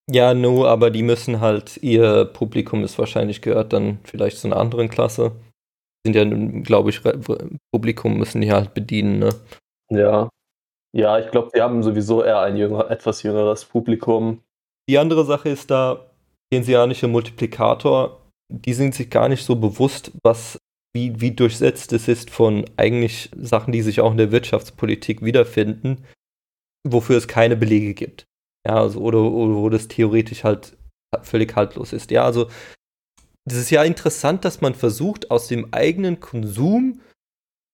Ja, 0.10 0.36
no, 0.36 0.66
aber 0.66 0.92
die 0.92 1.02
müssen 1.02 1.42
halt, 1.42 1.78
ihr 1.78 2.26
Publikum 2.26 2.84
ist 2.84 3.00
wahrscheinlich 3.00 3.42
gehört 3.42 3.74
dann 3.74 3.98
vielleicht 4.04 4.38
zu 4.38 4.48
einer 4.48 4.58
anderen 4.58 4.90
Klasse. 4.90 5.32
Sind 6.06 6.16
ja, 6.16 6.24
glaube 6.62 6.92
ich, 6.92 7.02
Publikum 7.72 8.18
müssen 8.18 8.42
die 8.42 8.52
halt 8.52 8.76
bedienen, 8.76 9.18
ne? 9.18 9.30
Ja. 9.90 10.30
Ja, 10.96 11.20
ich 11.20 11.30
glaube, 11.30 11.52
die 11.54 11.62
haben 11.62 11.84
sowieso 11.84 12.24
eher 12.24 12.40
ein 12.40 12.56
jünger, 12.56 12.90
etwas 12.90 13.22
jüngeres 13.22 13.66
Publikum. 13.66 14.42
Die 14.90 14.98
andere 14.98 15.26
Sache 15.26 15.50
ist 15.50 15.70
da, 15.70 16.10
keynesianische 16.50 17.10
Multiplikator, 17.10 18.22
die 18.50 18.74
sind 18.74 18.96
sich 18.96 19.10
gar 19.10 19.28
nicht 19.28 19.44
so 19.44 19.58
bewusst, 19.58 20.14
was, 20.24 20.58
wie, 20.94 21.20
wie 21.20 21.32
durchsetzt 21.32 21.92
es 21.92 22.08
ist 22.08 22.30
von 22.30 22.64
eigentlich 22.78 23.30
Sachen, 23.36 23.74
die 23.74 23.82
sich 23.82 24.00
auch 24.00 24.12
in 24.12 24.18
der 24.18 24.32
Wirtschaftspolitik 24.32 25.22
wiederfinden, 25.22 26.06
wofür 26.88 27.18
es 27.18 27.28
keine 27.28 27.58
Belege 27.58 27.94
gibt. 27.94 28.26
Ja, 28.66 28.76
also, 28.76 29.02
oder, 29.02 29.22
oder 29.22 29.56
wo 29.56 29.70
das 29.70 29.90
theoretisch 29.90 30.46
halt 30.46 30.78
völlig 31.24 31.58
haltlos 31.58 31.92
ist. 31.92 32.10
Ja, 32.12 32.24
also, 32.24 32.48
das 33.44 33.58
ist 33.58 33.70
ja 33.70 33.84
interessant, 33.84 34.46
dass 34.46 34.62
man 34.62 34.76
versucht, 34.76 35.30
aus 35.30 35.50
dem 35.50 35.74
eigenen 35.74 36.22
Konsum 36.22 37.02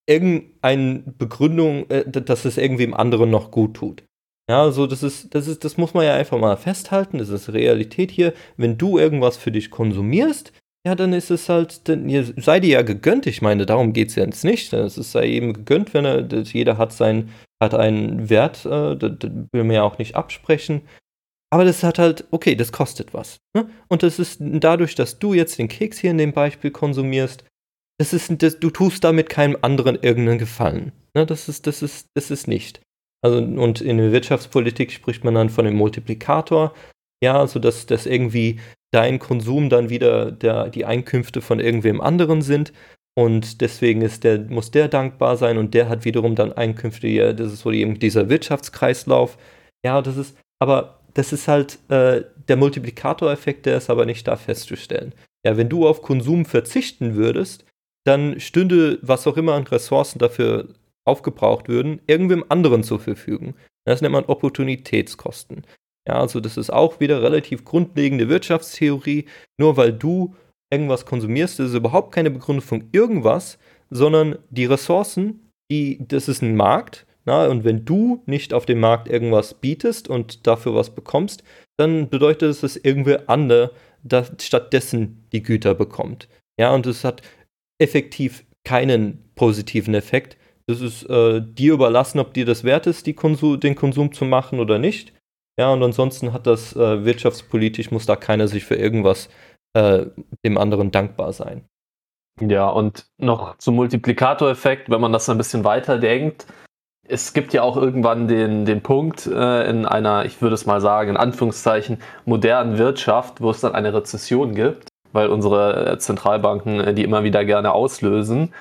irgendeine 0.07 1.03
Begründung, 1.17 1.89
äh, 1.89 2.09
dass 2.09 2.45
es 2.45 2.57
irgendwie 2.57 2.85
dem 2.85 2.93
anderen 2.93 3.29
noch 3.29 3.51
gut 3.51 3.75
tut. 3.75 4.03
Ja, 4.49 4.71
so 4.71 4.87
das 4.87 5.03
ist, 5.03 5.33
das 5.33 5.47
ist, 5.47 5.63
das 5.63 5.77
muss 5.77 5.93
man 5.93 6.05
ja 6.05 6.13
einfach 6.15 6.37
mal 6.37 6.57
festhalten. 6.57 7.19
Das 7.19 7.29
ist 7.29 7.53
Realität 7.53 8.11
hier. 8.11 8.33
Wenn 8.57 8.77
du 8.77 8.97
irgendwas 8.97 9.37
für 9.37 9.51
dich 9.51 9.71
konsumierst, 9.71 10.51
ja, 10.85 10.95
dann 10.95 11.13
ist 11.13 11.29
es 11.29 11.47
halt, 11.47 11.87
dann, 11.87 12.09
sei 12.37 12.59
dir 12.59 12.71
ja 12.71 12.81
gegönnt. 12.81 13.27
Ich 13.27 13.41
meine, 13.41 13.65
darum 13.65 13.93
geht 13.93 14.09
es 14.09 14.15
ja 14.15 14.25
jetzt 14.25 14.43
nicht. 14.43 14.73
Es 14.73 14.97
ist 14.97 15.11
sei 15.11 15.27
eben 15.27 15.53
gegönnt, 15.53 15.93
wenn 15.93 16.05
er, 16.05 16.27
jeder 16.41 16.77
hat 16.77 16.91
sein, 16.91 17.29
hat 17.61 17.75
einen 17.75 18.29
Wert, 18.29 18.65
äh, 18.65 18.97
das, 18.97 19.11
das 19.19 19.31
will 19.51 19.63
man 19.63 19.75
ja 19.75 19.83
auch 19.83 19.99
nicht 19.99 20.15
absprechen. 20.15 20.81
Aber 21.53 21.65
das 21.65 21.83
hat 21.83 21.99
halt, 21.99 22.25
okay, 22.31 22.55
das 22.55 22.71
kostet 22.71 23.13
was. 23.13 23.37
Ne? 23.55 23.69
Und 23.89 24.03
das 24.03 24.19
ist 24.19 24.39
dadurch, 24.41 24.95
dass 24.95 25.19
du 25.19 25.33
jetzt 25.33 25.59
den 25.59 25.67
Keks 25.67 25.99
hier 25.99 26.11
in 26.11 26.17
dem 26.17 26.33
Beispiel 26.33 26.71
konsumierst, 26.71 27.43
das 28.01 28.13
ist, 28.13 28.41
das, 28.41 28.59
du 28.59 28.71
tust 28.71 29.03
damit 29.03 29.29
keinem 29.29 29.55
anderen 29.61 29.95
irgendeinen 30.01 30.39
Gefallen. 30.39 30.91
Ne, 31.13 31.23
das 31.23 31.47
ist, 31.47 31.67
das 31.67 31.83
ist, 31.83 32.07
das 32.15 32.31
ist 32.31 32.47
nicht. 32.47 32.81
Also, 33.23 33.37
und 33.37 33.79
in 33.79 33.97
der 33.97 34.11
Wirtschaftspolitik 34.11 34.91
spricht 34.91 35.23
man 35.23 35.35
dann 35.35 35.51
von 35.51 35.65
dem 35.65 35.75
Multiplikator. 35.75 36.73
Ja, 37.23 37.39
also 37.39 37.59
dass, 37.59 37.85
dass 37.85 38.07
irgendwie 38.07 38.59
dein 38.91 39.19
Konsum 39.19 39.69
dann 39.69 39.91
wieder 39.91 40.31
der, 40.31 40.69
die 40.69 40.83
Einkünfte 40.83 41.41
von 41.41 41.59
irgendwem 41.59 42.01
anderen 42.01 42.41
sind. 42.41 42.73
Und 43.15 43.61
deswegen 43.61 44.01
ist 44.01 44.23
der, 44.23 44.39
muss 44.39 44.71
der 44.71 44.87
dankbar 44.87 45.37
sein 45.37 45.59
und 45.59 45.75
der 45.75 45.87
hat 45.87 46.03
wiederum 46.03 46.33
dann 46.33 46.53
Einkünfte. 46.53 47.07
Ja, 47.07 47.33
das 47.33 47.53
ist 47.53 47.59
so 47.59 47.71
eben 47.71 47.99
dieser 47.99 48.29
Wirtschaftskreislauf. 48.29 49.37
Ja, 49.85 50.01
das 50.01 50.17
ist, 50.17 50.35
aber 50.59 51.01
das 51.13 51.33
ist 51.33 51.47
halt 51.47 51.77
äh, 51.89 52.23
der 52.47 52.57
Multiplikatoreffekt, 52.57 53.67
der 53.67 53.77
ist 53.77 53.91
aber 53.91 54.07
nicht 54.07 54.27
da 54.27 54.37
festzustellen. 54.37 55.13
Ja, 55.45 55.55
wenn 55.55 55.69
du 55.69 55.87
auf 55.87 56.01
Konsum 56.01 56.45
verzichten 56.45 57.13
würdest, 57.13 57.63
dann 58.03 58.39
stünde, 58.39 58.99
was 59.01 59.27
auch 59.27 59.37
immer 59.37 59.53
an 59.53 59.67
Ressourcen 59.67 60.19
dafür 60.19 60.69
aufgebraucht 61.05 61.67
würden, 61.67 62.01
irgendwem 62.07 62.45
anderen 62.49 62.83
zur 62.83 62.99
Verfügung. 62.99 63.55
Das 63.85 64.01
nennt 64.01 64.13
man 64.13 64.25
Opportunitätskosten. 64.25 65.65
Ja, 66.07 66.15
also 66.15 66.39
das 66.39 66.57
ist 66.57 66.71
auch 66.71 66.99
wieder 66.99 67.21
relativ 67.21 67.63
grundlegende 67.63 68.29
Wirtschaftstheorie. 68.29 69.25
Nur 69.59 69.77
weil 69.77 69.93
du 69.93 70.35
irgendwas 70.71 71.05
konsumierst, 71.05 71.59
ist 71.59 71.69
es 71.69 71.75
überhaupt 71.75 72.13
keine 72.13 72.31
Begründung 72.31 72.65
von 72.65 72.89
irgendwas, 72.91 73.59
sondern 73.89 74.37
die 74.49 74.65
Ressourcen, 74.65 75.51
die, 75.71 75.99
das 76.07 76.27
ist 76.27 76.41
ein 76.41 76.55
Markt. 76.55 77.05
Na, 77.25 77.47
und 77.47 77.63
wenn 77.63 77.85
du 77.85 78.23
nicht 78.25 78.51
auf 78.53 78.65
dem 78.65 78.79
Markt 78.79 79.07
irgendwas 79.07 79.53
bietest 79.53 80.07
und 80.07 80.47
dafür 80.47 80.73
was 80.73 80.95
bekommst, 80.95 81.43
dann 81.77 82.09
bedeutet 82.09 82.49
es, 82.49 82.61
dass 82.61 82.77
irgendwer 82.77 83.29
andere 83.29 83.71
stattdessen 84.39 85.27
die 85.31 85.43
Güter 85.43 85.75
bekommt. 85.75 86.27
Ja, 86.59 86.73
und 86.73 86.87
es 86.87 87.03
hat 87.03 87.21
effektiv 87.81 88.45
keinen 88.63 89.31
positiven 89.35 89.93
Effekt. 89.93 90.37
Das 90.67 90.81
ist 90.81 91.03
äh, 91.09 91.41
dir 91.41 91.73
überlassen, 91.73 92.19
ob 92.19 92.33
dir 92.33 92.45
das 92.45 92.63
wert 92.63 92.87
ist, 92.87 93.13
Konsum, 93.15 93.59
den 93.59 93.75
Konsum 93.75 94.13
zu 94.13 94.23
machen 94.25 94.59
oder 94.59 94.77
nicht. 94.77 95.13
Ja, 95.59 95.69
und 95.73 95.83
ansonsten 95.83 96.31
hat 96.31 96.47
das 96.47 96.75
äh, 96.75 97.03
wirtschaftspolitisch, 97.03 97.91
muss 97.91 98.05
da 98.05 98.15
keiner 98.15 98.47
sich 98.47 98.63
für 98.63 98.75
irgendwas 98.75 99.29
äh, 99.73 100.05
dem 100.45 100.57
anderen 100.57 100.91
dankbar 100.91 101.33
sein. 101.33 101.65
Ja, 102.39 102.69
und 102.69 103.07
noch 103.17 103.57
zum 103.57 103.75
Multiplikatoreffekt, 103.75 104.89
wenn 104.89 105.01
man 105.01 105.11
das 105.11 105.27
ein 105.29 105.37
bisschen 105.37 105.63
weiter 105.63 105.97
denkt. 105.97 106.45
Es 107.07 107.33
gibt 107.33 107.51
ja 107.53 107.63
auch 107.63 107.75
irgendwann 107.75 108.27
den, 108.27 108.63
den 108.63 108.81
Punkt 108.81 109.25
äh, 109.25 109.69
in 109.69 109.85
einer, 109.85 110.23
ich 110.25 110.41
würde 110.41 110.53
es 110.53 110.65
mal 110.65 110.79
sagen, 110.79 111.09
in 111.09 111.17
Anführungszeichen, 111.17 111.97
modernen 112.25 112.77
Wirtschaft, 112.77 113.41
wo 113.41 113.49
es 113.49 113.59
dann 113.59 113.73
eine 113.75 113.93
Rezession 113.93 114.55
gibt 114.55 114.90
weil 115.13 115.27
unsere 115.27 115.93
äh, 115.93 115.97
Zentralbanken 115.97 116.79
äh, 116.79 116.93
die 116.93 117.03
immer 117.03 117.23
wieder 117.23 117.45
gerne 117.45 117.73
auslösen. 117.73 118.53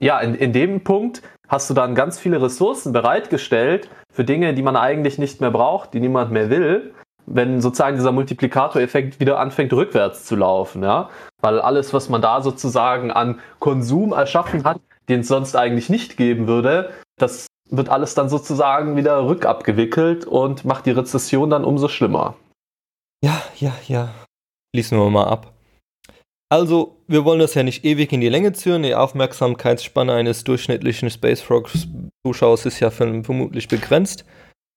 Ja, 0.00 0.20
in, 0.20 0.34
in 0.34 0.52
dem 0.52 0.84
Punkt 0.84 1.22
hast 1.48 1.68
du 1.70 1.74
dann 1.74 1.94
ganz 1.94 2.18
viele 2.18 2.40
Ressourcen 2.40 2.92
bereitgestellt 2.92 3.88
für 4.12 4.24
Dinge, 4.24 4.54
die 4.54 4.62
man 4.62 4.76
eigentlich 4.76 5.18
nicht 5.18 5.40
mehr 5.40 5.50
braucht, 5.50 5.94
die 5.94 6.00
niemand 6.00 6.30
mehr 6.30 6.50
will, 6.50 6.94
wenn 7.26 7.60
sozusagen 7.60 7.96
dieser 7.96 8.12
Multiplikatoreffekt 8.12 9.20
wieder 9.20 9.38
anfängt 9.38 9.72
rückwärts 9.72 10.24
zu 10.24 10.36
laufen, 10.36 10.82
ja, 10.82 11.10
weil 11.40 11.60
alles, 11.60 11.92
was 11.92 12.08
man 12.08 12.22
da 12.22 12.40
sozusagen 12.40 13.10
an 13.10 13.40
Konsum 13.58 14.12
erschaffen 14.12 14.64
hat, 14.64 14.80
den 15.08 15.20
es 15.20 15.28
sonst 15.28 15.56
eigentlich 15.56 15.88
nicht 15.88 16.16
geben 16.16 16.46
würde, 16.46 16.90
das 17.16 17.46
wird 17.70 17.88
alles 17.88 18.14
dann 18.14 18.28
sozusagen 18.28 18.96
wieder 18.96 19.26
rückabgewickelt 19.26 20.24
und 20.24 20.64
macht 20.64 20.86
die 20.86 20.90
Rezession 20.90 21.50
dann 21.50 21.64
umso 21.64 21.88
schlimmer. 21.88 22.34
Ja, 23.22 23.42
ja, 23.56 23.72
ja. 23.86 24.08
Schließen 24.74 24.98
wir 24.98 25.10
mal 25.10 25.26
ab. 25.26 25.52
Also, 26.50 26.96
wir 27.06 27.24
wollen 27.24 27.40
das 27.40 27.54
ja 27.54 27.62
nicht 27.62 27.84
ewig 27.84 28.12
in 28.12 28.22
die 28.22 28.30
Länge 28.30 28.52
ziehen. 28.54 28.82
Die 28.82 28.94
Aufmerksamkeitsspanne 28.94 30.14
eines 30.14 30.44
durchschnittlichen 30.44 31.10
Space 31.10 31.42
Frogs-Zuschauers 31.42 32.64
ist 32.64 32.80
ja 32.80 32.90
vermutlich 32.90 33.68
begrenzt. 33.68 34.24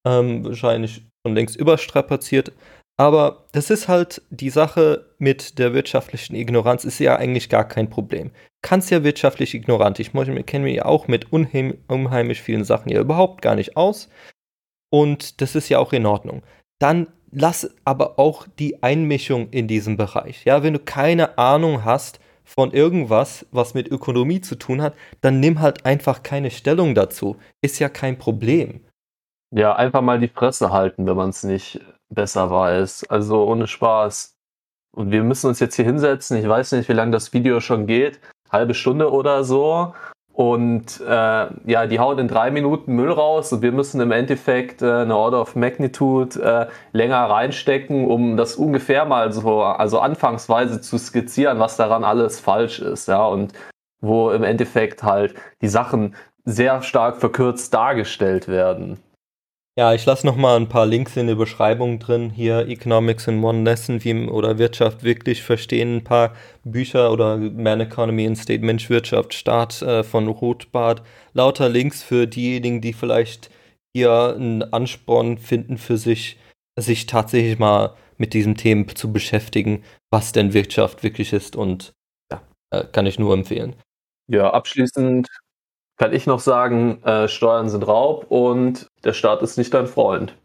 Ähm, 0.06 0.44
wahrscheinlich 0.44 1.06
schon 1.24 1.34
längst 1.34 1.56
überstrapaziert. 1.56 2.52
Aber 2.98 3.46
das 3.52 3.70
ist 3.70 3.88
halt 3.88 4.22
die 4.30 4.50
Sache 4.50 5.06
mit 5.18 5.58
der 5.58 5.72
wirtschaftlichen 5.72 6.34
Ignoranz, 6.34 6.84
ist 6.84 6.98
ja 6.98 7.16
eigentlich 7.16 7.48
gar 7.48 7.66
kein 7.66 7.88
Problem. 7.88 8.32
Kannst 8.62 8.90
ja 8.90 9.02
wirtschaftlich 9.02 9.54
ignorant. 9.54 9.98
Ich 9.98 10.12
kenne 10.12 10.64
mich 10.64 10.76
ja 10.76 10.84
auch 10.84 11.08
mit 11.08 11.32
unheim 11.32 11.78
unheimlich 11.88 12.42
vielen 12.42 12.64
Sachen 12.64 12.90
ja 12.90 13.00
überhaupt 13.00 13.40
gar 13.42 13.54
nicht 13.54 13.76
aus. 13.76 14.08
und 14.92 15.40
das 15.40 15.54
ist 15.56 15.68
ja 15.70 15.78
auch 15.78 15.92
in 15.92 16.06
Ordnung. 16.06 16.42
Dann 16.80 17.08
lass 17.32 17.74
aber 17.84 18.18
auch 18.18 18.46
die 18.58 18.82
Einmischung 18.82 19.48
in 19.50 19.66
diesem 19.66 19.96
Bereich. 19.96 20.44
Ja, 20.44 20.62
wenn 20.62 20.74
du 20.74 20.78
keine 20.78 21.38
Ahnung 21.38 21.84
hast 21.84 22.20
von 22.44 22.72
irgendwas, 22.72 23.46
was 23.50 23.74
mit 23.74 23.88
Ökonomie 23.88 24.40
zu 24.40 24.56
tun 24.56 24.82
hat, 24.82 24.94
dann 25.20 25.40
nimm 25.40 25.60
halt 25.60 25.86
einfach 25.86 26.22
keine 26.22 26.50
Stellung 26.50 26.94
dazu. 26.94 27.36
Ist 27.62 27.78
ja 27.78 27.88
kein 27.88 28.18
Problem. 28.18 28.80
Ja, 29.54 29.74
einfach 29.76 30.02
mal 30.02 30.18
die 30.18 30.28
Fresse 30.28 30.70
halten, 30.72 31.06
wenn 31.06 31.16
man 31.16 31.30
es 31.30 31.42
nicht 31.42 31.80
besser 32.14 32.50
weiß. 32.50 33.04
Also 33.10 33.44
ohne 33.44 33.66
Spaß. 33.66 34.34
Und 34.94 35.10
wir 35.10 35.22
müssen 35.22 35.48
uns 35.48 35.60
jetzt 35.60 35.76
hier 35.76 35.84
hinsetzen. 35.84 36.36
Ich 36.36 36.48
weiß 36.48 36.72
nicht, 36.72 36.88
wie 36.88 36.94
lange 36.94 37.12
das 37.12 37.32
Video 37.32 37.60
schon 37.60 37.86
geht. 37.86 38.20
Halbe 38.50 38.74
Stunde 38.74 39.10
oder 39.10 39.44
so. 39.44 39.94
Und 40.32 41.00
äh, 41.00 41.04
ja, 41.04 41.86
die 41.86 41.98
hauen 41.98 42.18
in 42.18 42.28
drei 42.28 42.50
Minuten 42.50 42.94
Müll 42.94 43.10
raus 43.10 43.52
und 43.52 43.60
wir 43.60 43.72
müssen 43.72 44.00
im 44.00 44.12
Endeffekt 44.12 44.80
äh, 44.80 44.90
eine 44.90 45.14
Order 45.14 45.42
of 45.42 45.56
Magnitude 45.56 46.42
äh, 46.42 46.66
länger 46.96 47.18
reinstecken, 47.18 48.06
um 48.06 48.38
das 48.38 48.56
ungefähr 48.56 49.04
mal 49.04 49.32
so, 49.32 49.62
also 49.62 50.00
anfangsweise 50.00 50.80
zu 50.80 50.96
skizzieren, 50.96 51.58
was 51.58 51.76
daran 51.76 52.02
alles 52.02 52.40
falsch 52.40 52.80
ist, 52.80 53.08
ja, 53.08 53.26
und 53.26 53.52
wo 54.00 54.30
im 54.30 54.42
Endeffekt 54.42 55.02
halt 55.02 55.34
die 55.60 55.68
Sachen 55.68 56.14
sehr 56.44 56.80
stark 56.82 57.18
verkürzt 57.18 57.74
dargestellt 57.74 58.48
werden. 58.48 58.98
Ja, 59.78 59.94
ich 59.94 60.04
lasse 60.04 60.26
nochmal 60.26 60.56
ein 60.60 60.68
paar 60.68 60.84
Links 60.84 61.16
in 61.16 61.28
der 61.28 61.34
Beschreibung 61.34 61.98
drin. 61.98 62.28
Hier 62.28 62.68
Economics 62.68 63.26
in 63.26 63.42
One 63.42 63.64
Lesson 63.64 64.04
wie, 64.04 64.28
oder 64.28 64.58
Wirtschaft 64.58 65.02
wirklich 65.02 65.42
verstehen. 65.42 65.96
Ein 65.96 66.04
paar 66.04 66.34
Bücher 66.62 67.10
oder 67.10 67.38
Man 67.38 67.80
Economy 67.80 68.26
in 68.26 68.36
State 68.36 68.62
Mensch 68.62 68.90
Wirtschaft 68.90 69.32
Start 69.32 69.80
äh, 69.80 70.04
von 70.04 70.28
Rothbart. 70.28 71.02
Lauter 71.32 71.70
Links 71.70 72.02
für 72.02 72.26
diejenigen, 72.26 72.82
die 72.82 72.92
vielleicht 72.92 73.50
hier 73.96 74.34
einen 74.36 74.62
Ansporn 74.62 75.38
finden 75.38 75.78
für 75.78 75.96
sich, 75.96 76.38
sich 76.78 77.06
tatsächlich 77.06 77.58
mal 77.58 77.94
mit 78.18 78.34
diesem 78.34 78.56
Themen 78.58 78.86
zu 78.94 79.10
beschäftigen, 79.10 79.84
was 80.10 80.32
denn 80.32 80.52
Wirtschaft 80.52 81.02
wirklich 81.02 81.32
ist. 81.32 81.56
Und 81.56 81.94
ja, 82.30 82.42
äh, 82.70 82.84
kann 82.92 83.06
ich 83.06 83.18
nur 83.18 83.32
empfehlen. 83.32 83.74
Ja, 84.28 84.50
abschließend 84.52 85.28
kann 85.96 86.12
ich 86.12 86.26
noch 86.26 86.40
sagen, 86.40 87.02
äh, 87.04 87.28
Steuern 87.28 87.68
sind 87.68 87.86
Raub 87.86 88.26
und 88.28 88.88
der 89.04 89.12
Staat 89.12 89.42
ist 89.42 89.58
nicht 89.58 89.72
dein 89.74 89.86
Freund. 89.86 90.36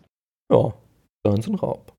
Ja, 0.52 0.74
Steuern 1.20 1.42
sind 1.42 1.62
Raub. 1.62 1.94